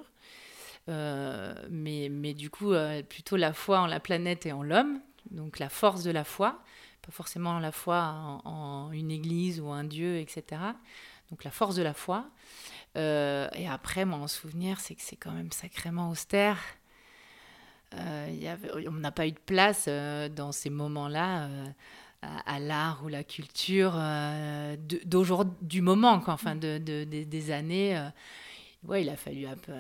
Euh, 0.88 1.54
mais, 1.70 2.10
mais 2.12 2.34
du 2.34 2.50
coup, 2.50 2.74
euh, 2.74 3.02
plutôt 3.02 3.38
la 3.38 3.54
foi 3.54 3.80
en 3.80 3.88
la 3.88 4.00
planète 4.00 4.46
et 4.46 4.52
en 4.52 4.62
l'homme, 4.62 5.00
donc 5.32 5.60
la 5.60 5.70
force 5.70 6.04
de 6.04 6.12
la 6.12 6.24
foi, 6.24 6.60
pas 7.02 7.12
forcément 7.12 7.60
la 7.60 7.72
foi 7.72 8.42
en, 8.46 8.92
une 8.92 9.12
église 9.12 9.60
ou 9.60 9.70
un 9.70 9.84
Dieu, 9.84 10.18
etc. 10.18 10.62
Donc 11.32 11.44
la 11.44 11.52
force 11.52 11.76
de 11.76 11.84
la 11.84 11.94
foi. 11.94 12.28
Euh, 12.98 13.50
et 13.54 13.68
après, 13.68 14.06
mon 14.06 14.28
souvenir, 14.28 14.80
c'est 14.80 14.96
que 14.96 15.02
c'est 15.02 15.16
quand 15.16 15.32
même 15.32 15.52
sacrément 15.52 16.10
austère. 16.10 16.60
On 17.94 18.92
n'a 18.92 19.12
pas 19.12 19.26
eu 19.26 19.32
de 19.32 19.40
place 19.40 19.88
dans 19.88 20.52
ces 20.52 20.70
moments-là 20.70 21.48
à, 22.22 22.60
l'art 22.60 23.02
ou 23.06 23.08
la 23.08 23.24
culture 23.24 23.94
d'aujourd'hui, 25.06 25.56
du 25.62 25.82
moment, 25.82 26.20
quoi, 26.20 26.34
enfin 26.34 26.56
de, 26.56 26.78
des 26.78 27.52
années 27.52 27.98
ouais, 28.88 29.04
il 29.04 29.10
a 29.10 29.16
fallu 29.16 29.46
un 29.46 29.56
peu. 29.56 29.74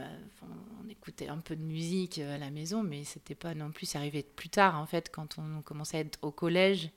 on 0.83 0.89
écoutait 0.89 1.27
un 1.27 1.37
peu 1.37 1.55
de 1.55 1.63
musique 1.63 2.19
euh, 2.19 2.35
à 2.35 2.37
la 2.37 2.49
maison, 2.49 2.83
mais 2.83 3.03
c'était 3.03 3.35
pas 3.35 3.53
non 3.53 3.71
plus. 3.71 3.95
Arrivé 3.95 4.23
plus 4.23 4.49
tard, 4.49 4.79
en 4.79 4.85
fait, 4.85 5.11
quand 5.11 5.37
on 5.37 5.61
commençait 5.61 5.97
à 5.97 5.99
être 6.01 6.19
au 6.21 6.31
collège 6.31 6.89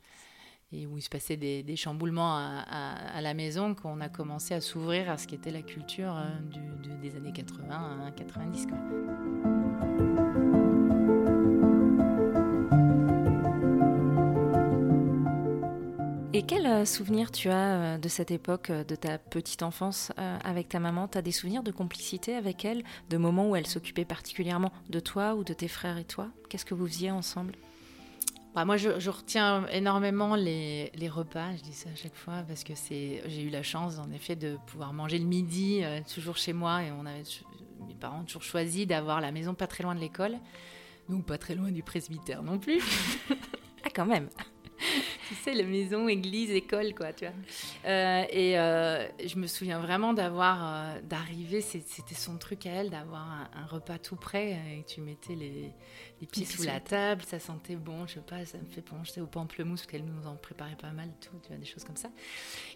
et 0.73 0.87
où 0.87 0.99
il 0.99 1.03
se 1.03 1.09
passait 1.09 1.37
des, 1.37 1.77
chamboulements 1.77 2.37
à, 2.37 3.21
la 3.23 3.33
maison, 3.33 3.75
qu'on 3.75 4.01
a 4.01 4.09
commencé 4.11 4.53
à 4.53 4.61
s'ouvrir 4.61 5.11
à 5.11 5.17
ce 5.17 5.27
qu'était 5.27 5.51
la 5.51 5.63
culture 5.63 6.15
euh, 6.15 6.99
des 7.01 7.17
années 7.17 7.33
80 7.33 8.13
90. 8.17 8.67
Quoi. 8.67 9.38
Quel 16.49 16.67
euh, 16.67 16.87
souvenir 16.87 17.31
tu 17.31 17.51
as 17.51 17.75
euh, 17.75 17.99
de 17.99 18.09
cette 18.09 18.31
époque, 18.31 18.71
euh, 18.71 18.83
de 18.83 18.95
ta 18.95 19.19
petite 19.19 19.63
enfance 19.63 20.13
avec 20.17 20.71
ta 20.71 20.81
maman? 20.81 21.07
Tu 21.07 21.19
as 21.19 21.23
des 21.23 21.31
souvenirs 21.31 21.63
de 21.63 21.71
complicité 21.71 22.35
avec 22.35 22.65
elle, 22.65 22.85
de 23.11 23.19
moments 23.19 23.51
où 23.51 23.57
elle 23.57 23.67
s'occupait 23.67 24.07
particulièrement 24.07 24.73
de 24.89 24.99
toi 24.99 25.35
ou 25.35 25.45
de 25.45 25.53
tes 25.53 25.69
frères 25.69 25.99
et 25.99 26.05
toi? 26.05 26.29
Qu'est-ce 26.49 26.65
que 26.65 26.73
vous 26.73 26.87
faisiez 26.87 27.11
ensemble? 27.11 27.53
Bah, 28.55 28.65
moi, 28.65 28.79
je, 28.79 29.11
retiens 29.11 29.67
énormément 29.67 30.37
les, 30.37 30.91
repas, 31.11 31.55
je 31.57 31.63
dis 31.63 31.75
ça 31.75 31.91
à 31.91 31.95
chaque 31.95 32.17
fois, 32.17 32.43
parce 32.49 32.65
que 32.65 32.73
j'ai 32.75 33.43
eu 33.43 33.51
la 33.51 33.63
chance, 33.63 33.99
en 33.99 34.11
effet, 34.11 34.35
de 34.35 34.57
pouvoir 34.67 34.95
manger 34.95 35.19
le 35.19 35.27
midi, 35.27 35.83
toujours 36.13 36.39
chez 36.39 36.55
moi, 36.55 36.83
et 36.83 36.91
on 36.91 37.05
avait, 37.05 37.25
mes 37.87 37.95
parents 37.95 38.21
ont 38.21 38.25
toujours 38.25 38.43
choisi 38.43 38.87
d'avoir 38.87 39.21
la 39.21 39.33
maison 39.33 39.53
pas 39.53 39.67
très 39.67 39.85
loin 39.85 39.95
de 39.95 40.01
l'école, 40.01 40.39
donc 41.11 41.27
pas 41.27 41.37
très 41.37 41.55
loin 41.55 41.71
du 41.71 41.83
presbytère 41.83 42.43
non 42.43 42.59
plus. 42.59 42.83
ah, 43.85 43.91
quand 43.95 44.07
même 44.07 44.31
tu 45.29 45.35
sais, 45.35 45.53
la 45.53 45.65
maison, 45.65 46.09
église, 46.09 46.51
école, 46.51 46.95
quoi, 46.95 47.13
tu 47.13 47.27
vois. 47.27 47.35
Euh, 47.85 48.25
et 48.31 48.59
euh, 48.59 49.07
je 49.27 49.37
me 49.37 49.47
souviens 49.47 49.79
vraiment 49.79 50.15
d'avoir, 50.15 50.59
euh, 50.63 51.01
d'arriver, 51.03 51.61
c'était 51.61 52.15
son 52.15 52.39
truc 52.39 52.65
à 52.67 52.71
elle, 52.71 52.91
d'avoir 52.91 53.49
un, 53.55 53.67
repas 53.67 53.99
tout 53.99 54.17
prêt, 54.17 54.53
et 54.53 54.85
tu 54.85 55.03
mettais 55.03 55.35
les, 55.35 55.71
les 56.21 56.27
pieds 56.27 56.47
sous 56.47 56.63
la 56.63 56.81
table, 56.81 57.23
ça 57.27 57.39
sentait 57.39 57.77
bon, 57.77 58.07
je 58.07 58.15
sais 58.15 58.21
pas, 58.21 58.45
ça 58.47 58.57
me 58.57 58.65
fait 58.65 58.81
penser 58.81 59.21
au 59.21 59.27
pamplemousse, 59.27 59.81
parce 59.81 59.93
qu'elle 59.93 60.05
nous 60.07 60.27
en 60.27 60.37
préparait 60.37 60.77
pas 60.81 60.93
mal, 60.93 61.11
tout, 61.21 61.37
tu 61.43 61.49
vois, 61.49 61.59
des 61.59 61.67
choses 61.67 61.85
comme 61.85 61.97
ça. 61.97 62.09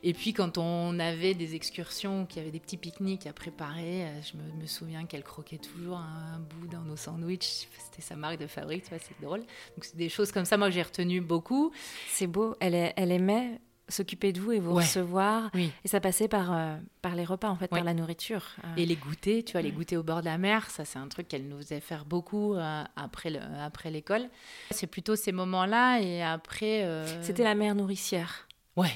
Et 0.03 0.13
puis 0.13 0.35
quand 0.35 0.59
on 0.59 0.99
avait 0.99 1.33
des 1.33 1.55
excursions, 1.55 2.27
qu'il 2.27 2.39
y 2.39 2.41
avait 2.43 2.53
des 2.53 2.61
petits 2.61 2.77
pique-niques 2.77 3.27
à 3.27 3.33
préparer, 3.33 4.07
je 4.23 4.37
me, 4.37 4.67
souviens 4.67 5.07
qu'elle 5.07 5.25
croquait 5.25 5.59
toujours 5.59 5.97
un, 5.97 6.39
bout 6.39 6.67
dans 6.67 6.83
nos 6.83 6.97
sandwichs, 6.97 7.69
c'était 7.79 8.03
sa 8.03 8.17
marque 8.17 8.39
de 8.39 8.47
fabrique, 8.47 8.85
tu 8.85 8.91
vois, 8.91 8.99
c'est 8.99 9.21
drôle. 9.21 9.41
Donc 9.41 9.85
c'est 9.85 9.97
des 9.97 10.09
choses 10.09 10.31
comme 10.33 10.45
ça, 10.45 10.57
moi, 10.59 10.69
j'ai 10.71 10.83
retenu 10.83 11.21
beaucoup. 11.21 11.73
C'est 12.09 12.27
beau, 12.27 12.42
elle, 12.61 12.93
elle 12.97 13.13
aimait 13.13 13.61
s'occuper 13.89 14.33
de 14.33 14.41
vous 14.41 14.53
et 14.53 14.59
vous 14.59 14.75
recevoir. 14.75 15.51
Et 15.55 15.89
ça 15.89 16.01
passait 16.01 16.29
par, 16.29 16.53
euh, 16.53 16.77
par 17.03 17.15
les 17.15 17.25
repas, 17.25 17.49
en 17.49 17.57
fait, 17.57 17.69
par 17.69 17.85
la 17.85 17.95
nourriture. 17.95 18.45
Euh. 18.65 18.77
Et 18.77 18.87
les 18.87 18.97
goûters, 18.97 19.45
tu 19.45 19.53
vois, 19.53 19.63
les 19.63 19.71
goûters 19.71 19.99
au 19.99 20.03
bord 20.03 20.21
de 20.21 20.27
la 20.27 20.39
mer, 20.39 20.71
ça 20.71 20.85
c'est 20.85 20.99
un 20.99 21.09
truc 21.09 21.29
qu'elle 21.29 21.47
nous 21.47 21.59
faisait 21.59 21.81
faire 21.81 22.05
beaucoup 22.05 22.55
euh, 22.55 22.85
après, 22.97 23.39
après 23.61 23.91
l'école. 23.91 24.29
C'est 24.71 24.87
plutôt 24.87 25.17
ces 25.17 25.33
moments-là 25.33 26.01
et 26.01 26.23
après... 26.23 26.87
C'était 27.21 27.45
la 27.45 27.55
mère 27.55 27.75
nourricière. 27.75 28.49
Ouais. 28.77 28.93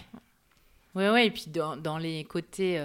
Ouais, 0.95 1.11
ouais, 1.11 1.27
et 1.27 1.31
puis 1.31 1.47
dans, 1.49 1.77
dans 1.77 1.99
les 1.99 2.25
côtés 2.25 2.83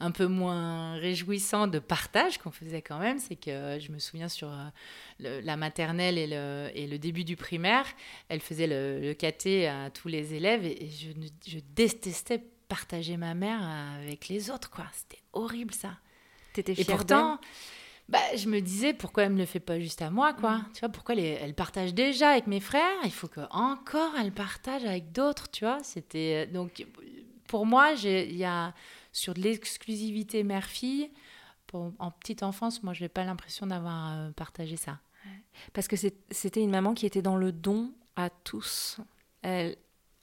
un 0.00 0.10
peu 0.10 0.26
moins 0.26 0.94
réjouissant 0.94 1.66
de 1.66 1.78
partage 1.78 2.38
qu'on 2.38 2.50
faisait 2.50 2.82
quand 2.82 2.98
même, 2.98 3.18
c'est 3.18 3.36
que 3.36 3.78
je 3.78 3.92
me 3.92 3.98
souviens 3.98 4.28
sur 4.28 4.48
euh, 4.50 5.40
la 5.42 5.56
maternelle 5.56 6.16
et 6.16 6.26
le, 6.26 6.70
et 6.74 6.86
le, 6.86 6.98
début 6.98 7.22
du 7.22 7.36
primaire, 7.36 7.84
elle 8.28 8.40
faisait 8.40 8.66
le, 8.66 8.98
le 9.00 9.14
caté 9.14 9.68
à 9.68 9.90
tous 9.90 10.08
les 10.08 10.34
élèves 10.34 10.64
et, 10.64 10.88
je, 10.88 11.10
je, 11.46 11.58
détestais 11.74 12.42
partager 12.68 13.16
ma 13.18 13.34
mère 13.34 13.60
avec 14.02 14.28
les 14.28 14.50
autres, 14.50 14.70
quoi. 14.70 14.86
C'était 14.92 15.22
horrible 15.34 15.74
ça. 15.74 15.98
T'étais 16.54 16.74
fière 16.74 16.88
Et 16.88 16.90
pourtant, 16.90 17.38
bah, 18.08 18.18
je 18.36 18.48
me 18.48 18.60
disais 18.60 18.94
pourquoi 18.94 19.24
elle 19.24 19.32
me 19.32 19.38
le 19.38 19.46
fait 19.46 19.60
pas 19.60 19.78
juste 19.78 20.02
à 20.02 20.10
moi 20.10 20.32
quoi? 20.32 20.62
Tu 20.74 20.80
vois 20.80 20.88
pourquoi 20.88 21.14
elle, 21.14 21.38
elle, 21.40 21.54
partage 21.54 21.94
déjà 21.94 22.30
avec 22.30 22.46
mes 22.46 22.60
frères? 22.60 22.98
Il 23.04 23.12
faut 23.12 23.28
que 23.28 23.40
encore 23.50 24.14
elle 24.18 24.32
partage 24.32 24.84
avec 24.84 25.12
d'autres 25.12 25.50
tu 25.50 25.64
vois? 25.64 25.78
C'était 25.84 26.46
donc 26.46 26.84
pour 27.46 27.66
moi 27.66 27.92
il 27.92 28.36
y 28.36 28.44
a 28.44 28.74
sur 29.12 29.34
de 29.34 29.40
l'exclusivité 29.40 30.42
mère-fille 30.42 31.10
en 31.72 32.10
petite 32.10 32.42
enfance 32.42 32.82
moi 32.82 32.92
je 32.94 33.02
n'ai 33.02 33.08
pas 33.08 33.24
l'impression 33.24 33.66
d'avoir 33.66 34.12
euh, 34.12 34.30
partagé 34.32 34.76
ça 34.76 34.98
parce 35.72 35.86
que 35.86 35.96
c'était 35.96 36.62
une 36.62 36.70
maman 36.70 36.94
qui 36.94 37.06
était 37.06 37.22
dans 37.22 37.36
le 37.36 37.52
don 37.52 37.92
à 38.16 38.30
tous 38.30 38.98
elle, 39.42 39.76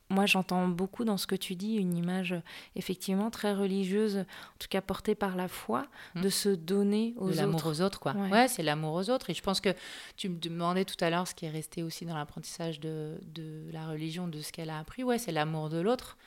moi, 0.10 0.26
j'entends 0.26 0.68
beaucoup 0.70 1.04
dans 1.04 1.18
ce 1.18 1.28
que 1.28 1.36
tu 1.36 1.56
dis 1.56 1.76
une 1.76 1.96
image 1.96 2.34
effectivement 2.76 3.30
très 3.30 3.54
religieuse, 3.54 4.20
en 4.20 4.58
tout 4.58 4.68
cas 4.70 4.80
portée 4.80 5.16
par 5.16 5.36
la 5.36 5.50
foi, 5.50 5.86
mmh. 6.16 6.22
de 6.22 6.30
se 6.30 6.50
donner 6.50 7.14
aux 7.18 7.26
de 7.28 7.32
autres. 7.32 7.42
L'amour 7.42 7.66
aux 7.66 7.82
autres, 7.82 8.00
quoi. 8.00 8.14
Ouais, 8.14 8.48
c'est 8.48 8.64
l'amour 8.64 8.94
aux 8.94 9.10
autres. 9.10 9.30
Et 9.30 9.34
je 9.34 9.42
pense 9.42 9.60
que 9.60 9.74
tu 10.16 10.30
me 10.30 10.38
demandais 10.38 10.86
tout 10.86 10.96
à 11.02 11.10
l'heure 11.10 11.28
ce 11.28 11.36
qui 11.36 11.46
est 11.46 11.50
resté 11.50 11.84
aussi 11.84 12.06
dans 12.06 12.16
l'apprentissage 12.16 12.80
de, 12.80 13.20
de, 13.26 13.70
la 13.72 13.88
religion, 13.88 14.28
de 14.28 14.42
ce 14.42 14.54
qu'elle 14.54 14.70
a 14.70 14.80
appris. 14.80 15.04
Ouais, 15.04 15.18
c'est 15.18 15.34
l'amour 15.34 15.70
de 15.70 15.80
l'autre. 15.80 16.18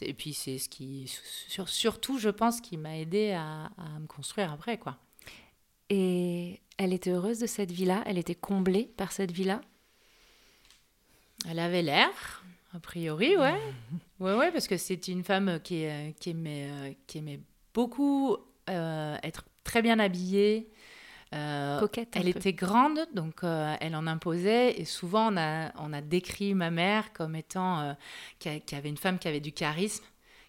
Et 0.00 0.14
puis 0.14 0.32
c'est 0.32 0.58
ce 0.58 0.68
qui, 0.68 1.12
sur, 1.48 1.68
surtout, 1.68 2.18
je 2.18 2.30
pense, 2.30 2.60
qui 2.60 2.76
m'a 2.76 2.98
aidé 2.98 3.32
à, 3.32 3.70
à 3.76 3.98
me 4.00 4.06
construire 4.06 4.52
après, 4.52 4.78
quoi. 4.78 4.98
Et 5.90 6.60
elle 6.78 6.92
était 6.92 7.10
heureuse 7.10 7.38
de 7.38 7.46
cette 7.46 7.70
vie-là? 7.70 8.02
Elle 8.06 8.18
était 8.18 8.34
comblée 8.34 8.90
par 8.96 9.12
cette 9.12 9.30
vie-là? 9.30 9.60
Elle 11.48 11.58
avait 11.58 11.82
l'air. 11.82 12.42
A 12.74 12.80
priori, 12.80 13.36
ouais. 13.36 13.58
Ouais, 14.18 14.34
ouais, 14.36 14.50
parce 14.50 14.66
que 14.66 14.76
c'est 14.76 15.08
une 15.08 15.22
femme 15.24 15.60
qui, 15.62 15.86
qui, 16.18 16.30
aimait, 16.30 16.70
euh, 16.70 16.92
qui 17.06 17.18
aimait 17.18 17.40
beaucoup 17.74 18.36
euh, 18.70 19.16
être 19.22 19.44
très 19.64 19.82
bien 19.82 19.98
habillée. 19.98 20.70
Euh, 21.34 21.80
Coquette. 21.80 22.10
Elle 22.14 22.28
était 22.28 22.52
grande, 22.52 23.00
donc 23.14 23.40
elle 23.42 23.96
en 23.96 24.06
imposait. 24.06 24.78
Et 24.80 24.84
souvent, 24.84 25.32
on 25.32 25.36
a, 25.36 25.72
on 25.78 25.92
a 25.92 26.00
décrit 26.00 26.54
ma 26.54 26.70
mère 26.70 27.12
comme 27.12 27.34
étant. 27.36 27.96
qui, 28.38 28.60
qui, 28.60 28.74
avait 28.74 28.88
une 28.88 28.96
femme 28.96 29.18
qui 29.18 29.28
avait 29.28 29.40
du 29.40 29.52
charisme, 29.52 30.04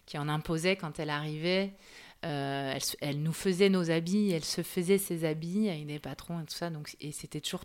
qui 0.06 0.18
en 0.18 0.28
imposait 0.28 0.76
quand 0.76 0.98
elle 0.98 1.10
arrivait. 1.10 1.72
Elle, 2.22 2.80
elle, 3.00 3.22
nous 3.22 3.34
faisait 3.34 3.68
nos 3.68 3.90
habits, 3.90 4.30
elle 4.30 4.44
se 4.44 4.62
faisait 4.62 4.96
ses 4.96 5.26
habits 5.26 5.68
avec 5.68 5.86
des 5.86 5.98
patrons 5.98 6.40
et 6.40 6.44
tout 6.44 6.54
ça. 6.54 6.70
Donc, 6.70 6.96
et 7.00 7.12
c'était 7.12 7.40
toujours 7.40 7.64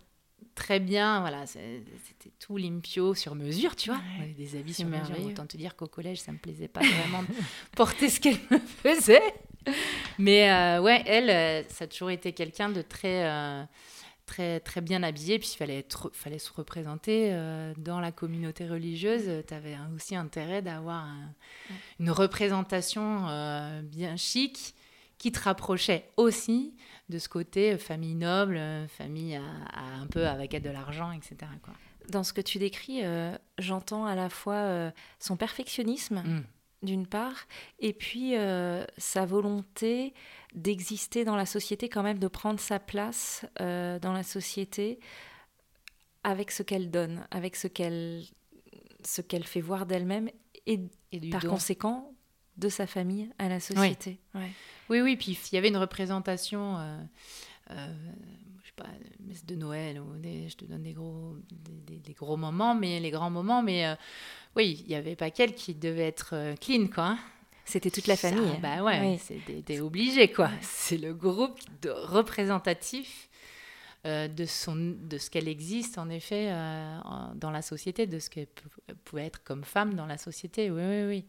très 0.54 0.80
bien. 0.80 1.20
Voilà, 1.20 1.46
c'était 1.46 2.30
tout 2.38 2.56
limpio 2.56 3.14
sur 3.14 3.34
mesure, 3.34 3.76
tu 3.76 3.90
vois. 3.90 4.00
Des 4.36 4.56
habits 4.56 4.74
sur 4.74 4.86
mesure. 4.86 5.26
Autant 5.26 5.46
te 5.46 5.56
dire 5.56 5.76
qu'au 5.76 5.86
collège, 5.86 6.20
ça 6.20 6.32
me 6.32 6.38
plaisait 6.38 6.68
pas 6.68 6.80
vraiment 6.80 7.22
de 7.22 7.28
porter 7.76 8.08
ce 8.08 8.20
qu'elle 8.20 8.38
me 8.50 8.58
faisait. 8.58 9.22
Mais 10.18 10.50
euh, 10.50 10.80
ouais, 10.80 11.02
elle, 11.06 11.30
euh, 11.30 11.68
ça 11.68 11.84
a 11.84 11.86
toujours 11.86 12.10
été 12.10 12.32
quelqu'un 12.32 12.68
de 12.68 12.82
très, 12.82 13.24
euh, 13.24 13.62
très, 14.26 14.60
très 14.60 14.80
bien 14.80 15.02
habillé. 15.02 15.38
Puis 15.38 15.50
il 15.54 15.56
fallait, 15.56 15.86
fallait 16.12 16.38
se 16.38 16.52
représenter 16.52 17.32
dans 17.78 18.00
la 18.00 18.12
communauté 18.12 18.68
religieuse. 18.68 19.44
Tu 19.46 19.54
avais 19.54 19.76
aussi 19.94 20.16
intérêt 20.16 20.62
d'avoir 20.62 21.06
une 21.98 22.10
représentation 22.10 23.26
bien 23.82 24.16
chic 24.16 24.74
qui 25.20 25.30
te 25.30 25.40
rapprochait 25.40 26.08
aussi 26.16 26.74
de 27.10 27.18
ce 27.18 27.28
côté 27.28 27.72
euh, 27.72 27.78
famille 27.78 28.14
noble, 28.14 28.56
euh, 28.56 28.88
famille 28.88 29.36
un 29.36 30.06
peu 30.06 30.26
avec 30.26 30.52
de 30.60 30.70
l'argent, 30.70 31.12
etc. 31.12 31.36
Quoi. 31.62 31.74
Dans 32.08 32.24
ce 32.24 32.32
que 32.32 32.40
tu 32.40 32.58
décris, 32.58 33.04
euh, 33.04 33.36
j'entends 33.58 34.06
à 34.06 34.14
la 34.14 34.30
fois 34.30 34.90
son 35.18 35.36
perfectionnisme, 35.36 36.22
mm. 36.24 36.44
D'une 36.82 37.06
part, 37.06 37.46
et 37.78 37.92
puis 37.92 38.34
sa 38.96 39.26
volonté 39.26 40.14
d'exister 40.54 41.24
dans 41.24 41.36
la 41.36 41.46
société, 41.46 41.88
quand 41.88 42.02
même, 42.02 42.18
de 42.18 42.28
prendre 42.28 42.58
sa 42.58 42.78
place 42.78 43.44
dans 43.58 44.12
la 44.14 44.22
société 44.22 44.98
avec 46.24 46.50
ce 46.50 46.62
qu'elle 46.62 46.90
donne, 46.90 47.26
avec 47.30 47.56
ce 47.56 47.68
qu'elle 47.68 48.24
ce 49.04 49.20
qu'elle 49.20 49.44
fait 49.44 49.60
voir 49.60 49.86
d'elle-même 49.86 50.30
et, 50.66 50.80
par 51.30 51.42
conséquent 51.42 52.12
de 52.56 52.68
sa 52.68 52.86
famille 52.86 53.30
à 53.38 53.48
la 53.48 53.60
société. 53.60 54.20
Oui, 54.34 54.42
oui, 54.90 55.00
oui, 55.00 55.16
puis 55.16 55.38
il 55.50 55.54
y 55.54 55.58
avait 55.58 55.68
une 55.68 55.76
représentation, 55.76 56.78
euh, 56.78 57.02
euh, 57.70 57.94
pas, 58.80 58.88
messe 59.26 59.44
de 59.44 59.54
Noël, 59.54 60.00
ou 60.00 60.14
je 60.22 60.54
te 60.54 60.64
donne 60.64 60.82
des 60.82 60.92
gros, 60.92 61.36
des, 61.50 62.12
gros 62.14 62.36
moments, 62.36 62.74
mais 62.74 63.00
les 63.00 63.10
grands 63.10 63.30
moments, 63.30 63.62
mais 63.62 63.86
euh, 63.86 63.94
oui, 64.56 64.82
il 64.84 64.88
n'y 64.88 64.94
avait 64.94 65.16
pas 65.16 65.30
qu'elle 65.30 65.54
qui 65.54 65.74
devait 65.74 66.06
être 66.06 66.30
euh, 66.32 66.54
clean, 66.56 66.86
quoi. 66.88 67.06
Hein. 67.06 67.18
C'était 67.64 67.90
toute 67.90 68.06
la 68.06 68.16
famille. 68.16 68.58
bah 68.60 68.82
ouais, 68.82 69.18
c'était 69.20 69.80
obligé, 69.80 70.32
quoi. 70.32 70.50
C'est 70.60 70.98
le 70.98 71.14
groupe 71.14 71.58
de 71.82 71.90
représentatif 71.90 73.28
de, 74.04 74.44
son, 74.46 74.74
de 74.74 75.18
ce 75.18 75.30
qu'elle 75.30 75.46
existe, 75.46 75.96
en 75.98 76.08
effet, 76.08 76.52
dans 77.36 77.52
la 77.52 77.62
société, 77.62 78.08
de 78.08 78.18
ce 78.18 78.28
qu'elle 78.28 78.48
pouvait 79.04 79.26
être 79.26 79.44
comme 79.44 79.62
femme 79.62 79.94
dans 79.94 80.06
la 80.06 80.18
société. 80.18 80.68
Oui, 80.70 80.82
oui, 80.82 81.04
oui. 81.04 81.24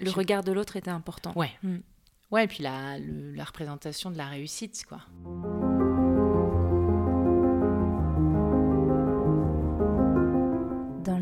Le 0.00 0.10
regard 0.10 0.42
de 0.42 0.50
l'autre 0.50 0.76
était 0.76 0.90
important. 0.90 1.32
Ouais. 1.36 1.52
Mm. 1.62 1.78
Ouais, 2.30 2.44
et 2.44 2.46
puis 2.46 2.62
la, 2.62 2.98
la 2.98 3.44
représentation 3.44 4.10
de 4.10 4.18
la 4.18 4.26
réussite, 4.26 4.84
quoi. 4.86 5.00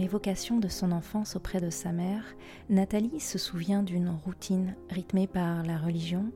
L'évocation 0.07 0.61
de 0.61 0.69
son 0.69 0.92
enfance 0.92 1.35
auprès 1.35 1.61
de 1.61 1.69
sa 1.69 1.90
mère, 1.90 2.23
Nathalie 2.71 3.19
se 3.19 3.38
souvient 3.38 3.83
d'une 3.83 4.09
routine 4.09 4.77
rythmée 4.88 5.27
par 5.27 5.64
la 5.64 5.79
religion, 5.79 6.31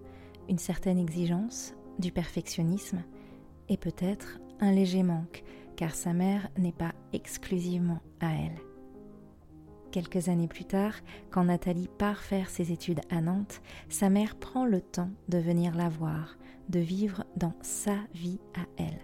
une 0.49 0.59
certaine 0.59 0.99
exigence, 0.99 1.75
du 2.01 2.11
perfectionnisme 2.11 3.05
et 3.69 3.77
peut-être 3.77 4.41
un 4.59 4.73
léger 4.73 5.05
manque, 5.05 5.45
car 5.77 5.95
sa 5.95 6.13
mère 6.13 6.49
n'est 6.59 6.73
pas 6.73 6.95
exclusivement 7.13 8.01
à 8.19 8.33
elle. 8.33 8.59
Quelques 9.93 10.29
années 10.29 10.49
plus 10.49 10.65
tard, 10.65 10.95
quand 11.31 11.45
Nathalie 11.45 11.91
part 11.97 12.23
faire 12.23 12.51
ses 12.51 12.73
études 12.73 13.03
à 13.09 13.21
Nantes, 13.21 13.63
sa 13.89 14.11
mère 14.11 14.35
prend 14.35 14.67
le 14.67 14.81
temps 14.81 15.11
de 15.29 15.39
venir 15.39 15.77
la 15.77 15.89
voir, 15.89 16.37
de 16.71 16.81
vivre 16.81 17.25
dans 17.37 17.55
sa 17.63 17.95
vie 18.15 18.41
à 18.57 18.83
elle. 18.83 18.99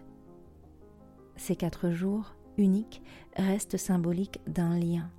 Ces 1.37 1.55
quatre 1.55 1.91
jours, 1.91 2.35
uniques, 2.59 3.03
restent 3.37 3.77
symboliques 3.77 4.41
d'un 4.47 4.79
lien, 4.79 5.11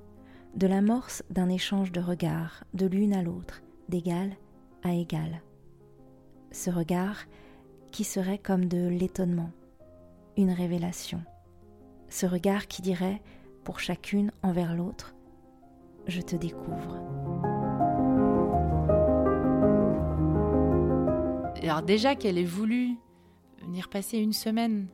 de 0.56 0.68
l'amorce 0.68 1.24
d'un 1.30 1.50
échange 1.50 1.92
de 1.92 2.02
regards, 2.02 2.64
de 2.74 2.86
l'une 2.86 3.14
à 3.14 3.22
l'autre, 3.22 3.62
d'égal 3.90 4.36
à 4.84 4.94
égal. 4.94 5.42
Ce 6.52 6.70
regard 6.70 7.26
qui 7.92 8.04
serait 8.04 8.38
comme 8.38 8.66
de 8.66 8.88
l'étonnement, 8.88 9.52
une 10.38 10.52
révélation. 10.52 11.22
Ce 12.10 12.26
regard 12.26 12.68
qui 12.68 12.82
dirait, 12.82 13.22
pour 13.64 13.80
chacune 13.80 14.32
envers 14.44 14.76
l'autre, 14.76 15.14
je 16.08 16.22
te 16.22 16.36
découvre. 16.36 16.98
Alors 21.62 21.82
déjà 21.82 22.16
qu'elle 22.16 22.38
ait 22.38 22.46
voulu 22.46 22.96
venir 23.62 23.90
passer 23.90 24.20
une 24.20 24.34
semaine 24.34 24.88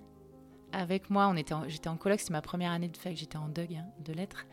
avec 0.74 1.10
moi, 1.10 1.28
on 1.28 1.36
était 1.36 1.54
j'étais 1.68 1.88
en 1.88 1.96
coloc, 1.96 2.20
c'est 2.20 2.32
ma 2.32 2.42
première 2.42 2.72
année 2.72 2.90
de 2.90 2.98
fac, 2.98 3.16
j'étais 3.16 3.38
en 3.38 3.48
DUG 3.48 3.76
hein, 3.76 3.86
de 4.04 4.14
lettres. 4.14 4.46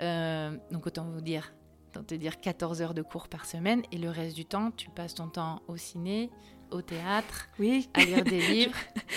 Euh, 0.00 0.56
donc 0.70 0.86
autant 0.86 1.04
vous 1.04 1.20
dire, 1.20 1.52
autant 1.88 2.04
te 2.04 2.14
dire 2.14 2.40
14 2.40 2.82
heures 2.82 2.94
de 2.94 3.02
cours 3.02 3.28
par 3.28 3.46
semaine 3.46 3.82
et 3.90 3.98
le 3.98 4.10
reste 4.10 4.36
du 4.36 4.44
temps, 4.44 4.70
tu 4.70 4.90
passes 4.90 5.14
ton 5.14 5.28
temps 5.28 5.62
au 5.66 5.76
ciné, 5.76 6.30
au 6.70 6.82
théâtre, 6.82 7.48
oui. 7.58 7.88
à 7.94 8.04
lire 8.04 8.24
des 8.24 8.40
livres 8.48 8.76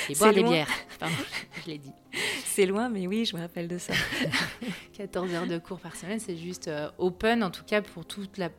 et 0.09 0.15
boire 0.15 0.33
des 0.33 0.43
bières. 0.43 0.69
Pardon, 0.99 1.15
je 1.63 1.71
l'ai 1.71 1.77
dit. 1.77 1.93
C'est 2.57 2.65
loin, 2.65 2.89
mais 2.89 3.05
oui, 3.05 3.23
je 3.23 3.35
me 3.35 3.41
rappelle 3.41 3.67
de 3.67 3.77
ça. 3.77 3.93
14 4.93 5.31
heures 5.35 5.45
de 5.45 5.59
cours 5.59 5.79
par 5.79 5.95
semaine, 5.95 6.19
c'est 6.19 6.37
juste 6.37 6.67
euh, 6.69 6.89
open, 6.97 7.43
en 7.43 7.51
tout 7.51 7.63
cas 7.63 7.83
pour 7.83 8.03
toute 8.03 8.39
la, 8.39 8.49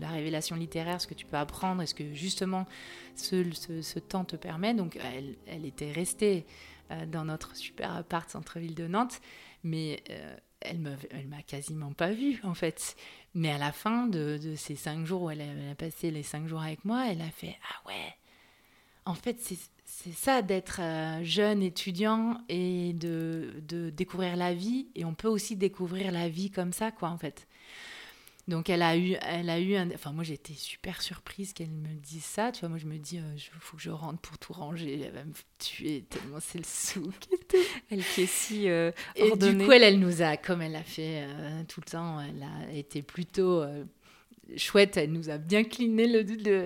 la, 0.00 0.08
révélation 0.08 0.56
littéraire, 0.56 1.02
ce 1.02 1.06
que 1.06 1.12
tu 1.12 1.26
peux 1.26 1.36
apprendre 1.36 1.82
et 1.82 1.86
ce 1.86 1.94
que 1.94 2.14
justement 2.14 2.64
ce, 3.14 3.98
temps 3.98 4.24
te 4.24 4.36
permet. 4.36 4.72
Donc 4.72 4.98
elle, 5.46 5.66
était 5.66 5.92
restée 5.92 6.46
euh, 6.90 7.04
dans 7.04 7.26
notre 7.26 7.54
super 7.56 7.94
appart 7.94 8.30
centre-ville 8.30 8.74
de 8.74 8.86
Nantes, 8.86 9.20
mais 9.62 10.02
euh, 10.08 10.34
elle 10.62 10.78
m'a 10.78 11.42
quasiment 11.46 11.92
pas 11.92 12.12
vue 12.12 12.40
en 12.42 12.54
fait. 12.54 12.96
Mais 13.34 13.50
à 13.50 13.58
la 13.58 13.72
fin 13.72 14.06
de, 14.06 14.38
de 14.42 14.54
ces 14.54 14.76
cinq 14.76 15.04
jours 15.04 15.24
où 15.24 15.30
elle 15.30 15.42
a, 15.42 15.44
elle 15.44 15.72
a, 15.72 15.74
passé 15.74 16.10
les 16.10 16.22
cinq 16.22 16.48
jours 16.48 16.62
avec 16.62 16.86
moi, 16.86 17.04
elle 17.10 17.20
a 17.20 17.30
fait 17.30 17.58
ah 17.70 17.86
ouais, 17.86 18.14
en 19.06 19.14
fait 19.14 19.40
c'est 19.40 20.12
ça 20.12 20.42
d'être 20.42 20.80
euh, 20.80 21.22
jeune 21.22 21.62
étudiant 21.62 22.38
et 22.48 22.92
de, 22.92 23.54
de, 23.66 23.90
découvrir 23.90 24.36
la 24.36 24.52
vie. 24.52 24.88
Et 24.94 25.04
on 25.04 25.14
peut 25.14 25.28
aussi 25.28 25.56
découvrir 25.56 26.12
la 26.12 26.28
vie 26.28 26.50
comme 26.50 26.72
ça, 26.72 26.90
quoi, 26.90 27.08
en 27.08 27.18
fait. 27.18 27.46
Donc 28.48 28.70
elle 28.70 28.82
a 28.82 28.96
eu, 28.96 29.16
elle 29.22 29.50
a 29.50 29.58
eu 29.58 29.74
un... 29.74 29.90
Enfin, 29.90 30.12
moi 30.12 30.22
j'étais 30.22 30.52
super 30.52 31.02
surprise 31.02 31.52
qu'elle 31.52 31.70
me 31.70 31.94
dise 31.94 32.24
ça. 32.24 32.52
Tu 32.52 32.60
vois, 32.60 32.68
moi 32.68 32.78
je 32.78 32.86
me 32.86 32.96
dis, 32.96 33.16
il 33.16 33.20
euh, 33.20 33.58
faut 33.60 33.76
que 33.76 33.82
je 33.82 33.90
rentre 33.90 34.20
pour 34.20 34.38
tout 34.38 34.52
ranger. 34.52 35.02
Elle 35.02 35.12
va 35.12 35.24
me 35.24 35.32
tuer 35.58 36.04
tellement 36.08 36.38
c'est 36.40 36.58
le 36.58 36.64
souk 36.64 37.14
Elle 37.90 38.04
qui 38.04 38.22
est 38.22 38.26
si 38.26 38.68
euh, 38.68 38.92
Et 39.16 39.36
du 39.36 39.58
coup, 39.58 39.72
elle, 39.72 39.82
elle 39.82 39.98
nous 39.98 40.22
a, 40.22 40.36
comme 40.36 40.62
elle 40.62 40.76
a 40.76 40.84
fait 40.84 41.26
tout 41.66 41.80
le 41.84 41.90
temps, 41.90 42.20
elle 42.20 42.44
a 42.44 42.72
été 42.72 43.02
plutôt 43.02 43.64
chouette, 44.56 44.96
elle 44.96 45.12
nous 45.12 45.30
a 45.30 45.38
bien 45.38 45.64
cliné 45.64 46.06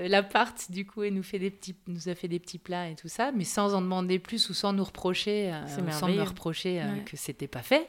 l'appart, 0.08 0.70
du 0.70 0.86
coup, 0.86 1.02
elle 1.02 1.14
nous, 1.14 1.22
fait 1.22 1.38
des 1.38 1.50
petits, 1.50 1.74
nous 1.86 2.08
a 2.08 2.14
fait 2.14 2.28
des 2.28 2.38
petits 2.38 2.58
plats 2.58 2.88
et 2.88 2.94
tout 2.94 3.08
ça, 3.08 3.32
mais 3.32 3.44
sans 3.44 3.74
en 3.74 3.80
demander 3.80 4.18
plus 4.18 4.50
ou 4.50 4.54
sans 4.54 4.72
nous 4.72 4.84
reprocher, 4.84 5.52
euh, 5.52 5.66
sans 5.90 6.08
me 6.08 6.22
reprocher 6.22 6.82
euh, 6.82 7.00
que 7.06 7.16
c'était 7.16 7.48
pas 7.48 7.62
fait. 7.62 7.88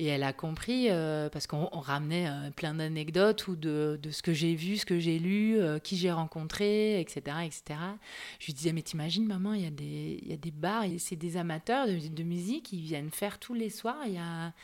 Et 0.00 0.06
elle 0.06 0.22
a 0.22 0.32
compris, 0.32 0.86
euh, 0.88 1.28
parce 1.28 1.46
qu'on 1.46 1.66
ramenait 1.66 2.26
euh, 2.26 2.50
plein 2.50 2.72
d'anecdotes 2.72 3.48
ou 3.48 3.54
de, 3.54 4.00
de, 4.02 4.10
ce 4.10 4.22
que 4.22 4.32
j'ai 4.32 4.54
vu, 4.54 4.78
ce 4.78 4.86
que 4.86 4.98
j'ai 4.98 5.18
lu, 5.18 5.60
euh, 5.60 5.78
qui 5.78 5.98
j'ai 5.98 6.10
rencontré, 6.10 6.98
etc., 7.02 7.36
etc. 7.44 7.78
Je 8.38 8.46
lui 8.46 8.54
disais, 8.54 8.72
mais 8.72 8.80
t'imagines, 8.80 9.26
maman, 9.26 9.52
il 9.52 9.60
y, 9.60 9.66
a 9.66 9.70
des, 9.70 10.18
il 10.22 10.28
y 10.28 10.32
a 10.32 10.38
des 10.38 10.52
bars, 10.52 10.84
c'est 10.96 11.16
des 11.16 11.36
amateurs 11.36 11.86
de, 11.86 12.08
de, 12.08 12.22
musique, 12.22 12.72
ils 12.72 12.80
viennent 12.80 13.10
faire 13.10 13.38
tous 13.38 13.52
les 13.52 13.68
soirs. 13.68 14.06
Y 14.06 14.16
a, 14.16 14.54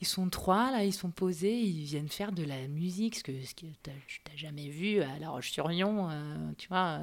ils 0.00 0.06
sont 0.06 0.30
trois, 0.30 0.70
là, 0.70 0.82
ils 0.82 0.94
sont 0.94 1.10
posés, 1.10 1.60
ils 1.60 1.84
viennent 1.84 2.08
faire 2.08 2.32
de 2.32 2.44
la 2.44 2.66
musique, 2.66 3.16
ce 3.16 3.22
que, 3.22 3.32
ce 3.44 3.54
que 3.54 3.66
tu 3.82 3.90
n'as 3.90 4.36
jamais 4.36 4.70
vu 4.70 5.02
à 5.02 5.18
La 5.18 5.28
Roche-sur-Yon, 5.28 6.08
tu 6.56 6.68
vois, 6.68 7.00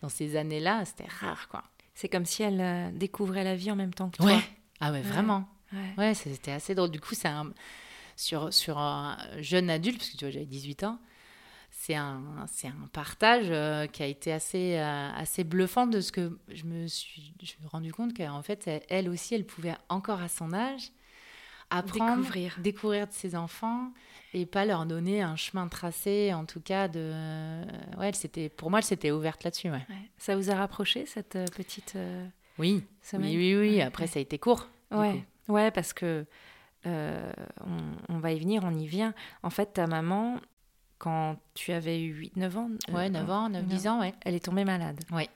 dans 0.00 0.08
ces 0.08 0.36
années-là, 0.36 0.86
c'était 0.86 1.04
rare, 1.20 1.48
quoi. 1.48 1.64
C'est 1.92 2.08
comme 2.08 2.24
si 2.24 2.42
elle 2.42 2.96
découvrait 2.96 3.44
la 3.44 3.56
vie 3.56 3.70
en 3.70 3.76
même 3.76 3.92
temps 3.92 4.08
que 4.08 4.16
toi. 4.16 4.26
Ouais. 4.26 4.40
Ah 4.80 4.90
ouais, 4.90 5.02
vraiment. 5.02 5.46
Ouais, 5.98 6.14
c'était 6.14 6.52
assez 6.52 6.74
drôle. 6.74 6.90
Du 6.90 7.00
coup, 7.00 7.14
c'est 7.14 7.28
un, 7.28 7.52
sur, 8.16 8.52
sur 8.52 8.78
un 8.78 9.18
jeune 9.38 9.70
adulte, 9.70 9.98
parce 9.98 10.10
que 10.10 10.16
tu 10.16 10.24
vois, 10.24 10.32
j'avais 10.32 10.46
18 10.46 10.84
ans, 10.84 10.98
c'est 11.70 11.94
un, 11.94 12.46
c'est 12.48 12.68
un 12.68 12.88
partage 12.92 13.46
euh, 13.50 13.86
qui 13.86 14.02
a 14.02 14.06
été 14.06 14.32
assez, 14.32 14.76
euh, 14.76 15.10
assez 15.14 15.44
bluffant 15.44 15.86
de 15.86 16.00
ce 16.00 16.10
que 16.10 16.38
je 16.48 16.64
me 16.64 16.86
suis, 16.88 17.34
je 17.38 17.42
me 17.42 17.46
suis 17.46 17.58
rendu 17.70 17.92
compte 17.92 18.16
qu'en 18.16 18.42
fait, 18.42 18.68
elle, 18.88 19.08
aussi, 19.08 19.34
elle 19.34 19.44
pouvait 19.44 19.74
encore 19.88 20.20
à 20.20 20.28
son 20.28 20.52
âge 20.52 20.90
apprendre, 21.70 22.16
découvrir, 22.16 22.56
découvrir 22.58 23.06
de 23.06 23.12
ses 23.12 23.36
enfants 23.36 23.92
et 24.32 24.46
pas 24.46 24.64
leur 24.64 24.86
donner 24.86 25.22
un 25.22 25.36
chemin 25.36 25.68
tracé, 25.68 26.32
en 26.32 26.44
tout 26.44 26.60
cas 26.60 26.88
de. 26.88 27.62
Ouais, 27.98 28.12
c'était 28.14 28.48
pour 28.48 28.70
moi, 28.70 28.78
elle 28.80 28.84
s'était 28.84 29.10
ouverte 29.10 29.44
là-dessus. 29.44 29.70
Ouais. 29.70 29.86
Ça 30.18 30.36
vous 30.36 30.50
a 30.50 30.54
rapproché 30.54 31.06
cette 31.06 31.36
euh, 31.36 31.46
petite. 31.46 31.96
Oui. 32.58 32.84
oui, 33.12 33.36
oui, 33.36 33.54
oui. 33.54 33.80
Après, 33.82 34.06
ça 34.06 34.18
a 34.18 34.22
été 34.22 34.38
court. 34.38 34.68
Ouais. 34.90 35.24
Ouais, 35.48 35.70
parce 35.70 35.92
que 35.92 36.26
euh, 36.86 37.32
on, 38.08 38.18
va 38.18 38.32
y 38.32 38.38
venir, 38.38 38.62
on 38.64 38.74
y 38.74 38.86
vient. 38.86 39.14
En 39.42 39.50
fait, 39.50 39.74
ta 39.74 39.86
maman, 39.86 40.40
quand 40.98 41.36
tu 41.54 41.72
avais 41.72 42.00
eu 42.00 42.30
8-9 42.36 42.56
ans. 42.56 42.70
Euh, 42.88 42.92
ouais, 42.92 43.10
9 43.10 43.30
ans, 43.30 43.50
9-10 43.50 43.88
ans, 43.88 44.00
ouais. 44.00 44.14
Elle 44.24 44.34
est 44.34 44.44
tombée 44.44 44.64
malade. 44.64 45.00
Oui. 45.12 45.28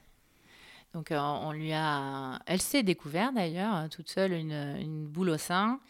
Donc, 0.95 1.11
euh, 1.11 1.19
on 1.19 1.53
lui 1.53 1.73
a. 1.73 2.41
Elle 2.47 2.61
s'est 2.61 2.83
découverte 2.83 3.35
d'ailleurs, 3.35 3.89
toute 3.89 4.09
seule, 4.09 4.33
une, 4.33 4.77
une, 4.81 5.07
boule 5.07 5.31
au 5.31 5.39
sein. 5.39 5.81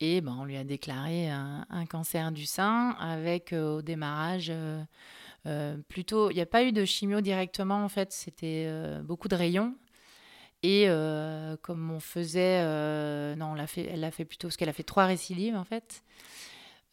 Et 0.00 0.20
ben, 0.20 0.36
on 0.38 0.44
lui 0.44 0.56
a 0.56 0.64
déclaré 0.64 1.28
un, 1.30 1.86
cancer 1.88 2.32
du 2.32 2.46
sein 2.46 2.90
avec 2.98 3.52
au 3.52 3.80
démarrage. 3.80 4.52
plutôt, 5.88 6.30
il 6.30 6.34
n'y 6.34 6.40
a 6.40 6.46
pas 6.46 6.64
eu 6.64 6.72
de 6.72 6.84
chimio 6.84 7.20
directement 7.20 7.84
en 7.84 7.88
fait, 7.88 8.12
c'était 8.12 8.68
beaucoup 9.04 9.28
de 9.28 9.36
rayons 9.36 9.76
et 10.64 10.86
euh, 10.88 11.58
comme 11.60 11.90
on 11.90 12.00
faisait, 12.00 12.62
euh, 12.62 13.36
non, 13.36 13.54
elle 13.76 14.00
l'a 14.00 14.10
fait 14.10 14.24
plutôt 14.24 14.48
parce 14.48 14.56
qu'elle 14.56 14.70
a 14.70 14.72
fait 14.72 14.82
trois 14.82 15.04
récidives 15.04 15.56
en 15.56 15.64
fait, 15.64 16.02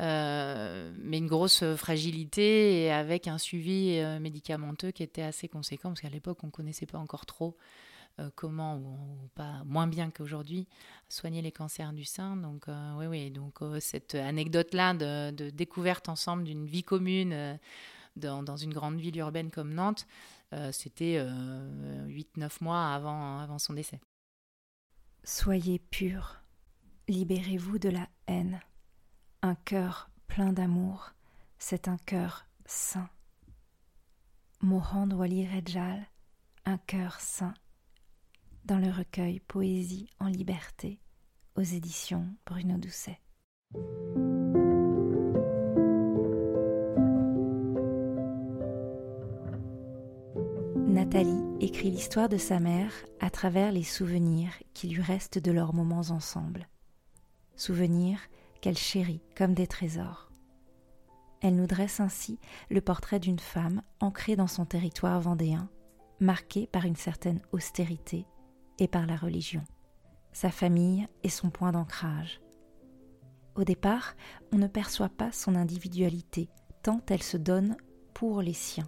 euh, 0.02 0.92
mais 1.00 1.20
une 1.20 1.28
grosse 1.28 1.64
fragilité 1.78 2.84
et 2.84 2.92
avec 2.92 3.30
un 3.30 3.38
suivi 3.38 3.98
médicamenteux 4.20 4.92
qui 4.92 5.04
était 5.04 5.22
assez 5.22 5.48
conséquent 5.48 5.88
parce 5.88 6.02
qu'à 6.02 6.10
l'époque 6.10 6.44
on 6.44 6.50
connaissait 6.50 6.86
pas 6.86 6.98
encore 6.98 7.26
trop 7.26 7.56
comment 8.36 8.76
ou, 8.76 9.30
pas 9.36 9.64
moins 9.66 9.88
bien 9.88 10.12
qu'aujourd'hui 10.12 10.68
soigner 11.08 11.42
les 11.42 11.54
cancers 11.54 11.94
du 11.94 12.04
sein. 12.04 12.36
Donc 12.36 12.66
oui, 12.98 13.06
oui, 13.06 13.32
donc 13.32 13.60
cette 13.80 14.16
anecdote 14.16 14.74
là 14.74 14.94
de, 14.94 15.50
découverte 15.50 16.10
ensemble 16.10 16.44
d'une 16.44 16.66
vie 16.66 16.84
commune 16.84 17.58
dans, 18.18 18.58
une 18.58 18.74
grande 18.74 19.00
ville 19.00 19.18
urbaine 19.18 19.50
comme 19.50 19.74
Nantes. 19.74 20.08
Euh, 20.54 20.72
c'était 20.72 21.18
8-9 21.18 21.26
euh, 21.26 22.50
mois 22.62 22.94
avant, 22.94 23.58
son 23.58 23.74
décès. 23.74 24.00
Soyez 25.24 25.80
pur, 25.80 26.42
libérez-vous 27.08 27.80
de 27.80 27.90
la 27.90 28.08
haine. 28.28 28.60
Un 29.42 29.56
cœur 29.56 30.10
plein 30.28 30.52
d'amour, 30.52 31.14
c'est 31.58 31.88
un 31.88 31.98
cœur 31.98 32.46
saint. 32.66 33.10
Mohand 34.62 35.12
Wali 35.14 35.48
Rejal, 35.48 36.06
un 36.66 36.78
cœur 36.78 37.20
saint. 37.20 37.54
Dans 38.66 38.78
le 38.78 38.92
recueil 38.92 39.40
Poésie 39.40 40.10
en 40.20 40.28
liberté, 40.28 41.00
aux 41.56 41.62
éditions 41.62 42.28
Bruno 42.46 42.78
Doucet. 42.78 43.20
Nathalie 51.14 51.44
écrit 51.60 51.92
l'histoire 51.92 52.30
de 52.30 52.38
sa 52.38 52.62
mère 52.62 52.94
à 53.20 53.30
travers 53.30 53.74
les 53.74 53.84
souvenirs 53.84 54.54
qui 54.74 54.88
lui 54.88 55.02
restent 55.02 55.40
de 55.40 55.52
leurs 55.52 55.74
moments 55.74 56.10
ensemble. 56.10 56.70
Souvenirs 57.58 58.22
qu'elle 58.62 58.78
chérit 58.78 59.20
comme 59.36 59.54
des 59.54 59.68
trésors. 59.68 60.32
Elle 61.42 61.58
nous 61.58 61.68
dresse 61.68 62.00
ainsi 62.00 62.40
le 62.70 62.80
portrait 62.80 63.20
d'une 63.20 63.40
femme 63.40 63.82
ancrée 64.00 64.38
dans 64.38 64.48
son 64.48 64.64
territoire 64.64 65.20
vendéen, 65.20 65.70
marquée 66.22 66.66
par 66.66 66.86
une 66.86 66.96
certaine 66.96 67.42
austérité 67.52 68.26
et 68.80 68.88
par 68.88 69.06
la 69.06 69.18
religion. 69.18 69.66
Sa 70.32 70.50
famille 70.50 71.10
est 71.24 71.30
son 71.30 71.50
point 71.50 71.74
d'ancrage. 71.74 72.40
Au 73.56 73.66
départ, 73.66 74.16
on 74.54 74.58
ne 74.58 74.68
perçoit 74.68 75.10
pas 75.10 75.34
son 75.34 75.56
individualité 75.56 76.48
tant 76.84 77.02
elle 77.10 77.22
se 77.22 77.36
donne 77.36 77.76
pour 78.14 78.42
les 78.42 78.54
siens 78.54 78.88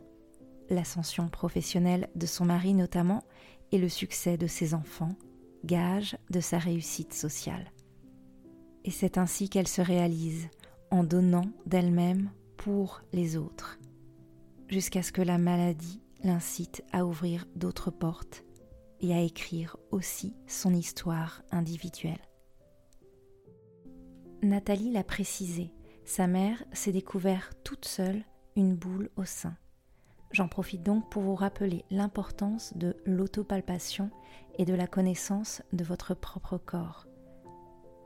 l'ascension 0.73 1.29
professionnelle 1.29 2.09
de 2.15 2.25
son 2.25 2.45
mari 2.45 2.73
notamment 2.73 3.23
et 3.71 3.77
le 3.77 3.89
succès 3.89 4.37
de 4.37 4.47
ses 4.47 4.73
enfants, 4.73 5.15
gage 5.65 6.17
de 6.29 6.39
sa 6.39 6.57
réussite 6.57 7.13
sociale. 7.13 7.71
Et 8.85 8.91
c'est 8.91 9.17
ainsi 9.17 9.49
qu'elle 9.49 9.67
se 9.67 9.81
réalise, 9.81 10.49
en 10.91 11.03
donnant 11.03 11.45
d'elle-même 11.65 12.29
pour 12.57 13.01
les 13.13 13.35
autres, 13.37 13.79
jusqu'à 14.67 15.01
ce 15.01 15.11
que 15.11 15.21
la 15.21 15.37
maladie 15.37 16.01
l'incite 16.23 16.83
à 16.91 17.05
ouvrir 17.05 17.47
d'autres 17.55 17.91
portes 17.91 18.43
et 19.01 19.13
à 19.13 19.21
écrire 19.21 19.77
aussi 19.91 20.35
son 20.47 20.73
histoire 20.73 21.41
individuelle. 21.51 22.21
Nathalie 24.41 24.91
l'a 24.91 25.03
précisé, 25.03 25.73
sa 26.05 26.27
mère 26.27 26.63
s'est 26.73 26.91
découvert 26.91 27.51
toute 27.63 27.85
seule 27.85 28.23
une 28.55 28.75
boule 28.75 29.09
au 29.15 29.25
sein. 29.25 29.55
J'en 30.33 30.47
profite 30.47 30.81
donc 30.81 31.09
pour 31.09 31.21
vous 31.21 31.35
rappeler 31.35 31.85
l'importance 31.91 32.75
de 32.75 32.97
l'autopalpation 33.05 34.09
et 34.57 34.65
de 34.65 34.73
la 34.73 34.87
connaissance 34.87 35.61
de 35.73 35.83
votre 35.83 36.15
propre 36.15 36.57
corps. 36.57 37.05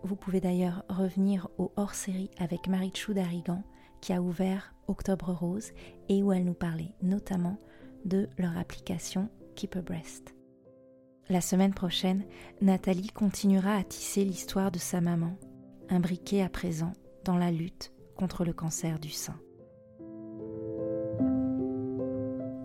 Vous 0.03 0.17
pouvez 0.17 0.41
d'ailleurs 0.41 0.83
revenir 0.89 1.47
au 1.57 1.71
hors-série 1.77 2.29
avec 2.37 2.67
Marichou 2.67 3.13
Darigan 3.13 3.63
qui 4.01 4.11
a 4.11 4.21
ouvert 4.21 4.75
Octobre 4.87 5.31
Rose 5.31 5.71
et 6.09 6.21
où 6.21 6.33
elle 6.33 6.43
nous 6.43 6.53
parlait 6.53 6.93
notamment 7.01 7.57
de 8.03 8.29
leur 8.37 8.57
application 8.57 9.29
Keep 9.55 9.77
a 9.77 9.81
Breast. 9.81 10.35
La 11.29 11.41
semaine 11.41 11.73
prochaine, 11.73 12.25
Nathalie 12.61 13.09
continuera 13.09 13.75
à 13.75 13.83
tisser 13.83 14.25
l'histoire 14.25 14.71
de 14.71 14.79
sa 14.79 14.99
maman, 14.99 15.37
imbriquée 15.89 16.43
à 16.43 16.49
présent 16.49 16.91
dans 17.23 17.37
la 17.37 17.51
lutte 17.51 17.93
contre 18.17 18.43
le 18.43 18.53
cancer 18.53 18.99
du 18.99 19.09
sein. 19.09 19.39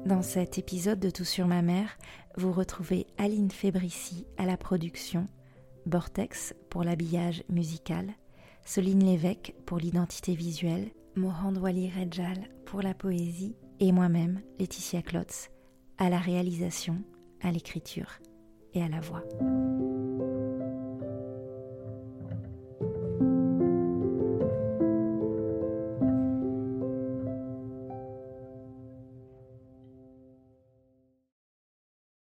Dans 0.07 0.23
cet 0.23 0.59
épisode 0.59 0.99
de 0.99 1.11
Tout 1.11 1.25
sur 1.25 1.47
ma 1.47 1.63
mère, 1.63 1.97
vous 2.37 2.53
retrouvez 2.53 3.07
Aline 3.19 3.53
Fébrici 3.53 4.27
à 4.37 4.47
la 4.47 4.57
production, 4.57 5.29
Bortex 5.87 6.55
pour 6.71 6.83
l'habillage 6.83 7.45
musical, 7.49 8.07
Soline 8.65 9.05
Lévesque 9.05 9.55
pour 9.65 9.79
l'identité 9.79 10.35
visuelle, 10.35 10.89
Mohand 11.15 11.57
Wali 11.57 11.89
Rejal 11.89 12.49
pour 12.67 12.83
la 12.83 12.95
poésie 12.95 13.55
et 13.79 13.93
moi-même, 13.93 14.41
Laetitia 14.59 15.03
Klotz, 15.03 15.51
à 15.99 16.11
la 16.11 16.19
réalisation, 16.19 17.03
à 17.41 17.53
l'écriture 17.53 18.19
et 18.75 18.83
à 18.83 18.89
la 18.89 19.01
voix. 19.01 19.23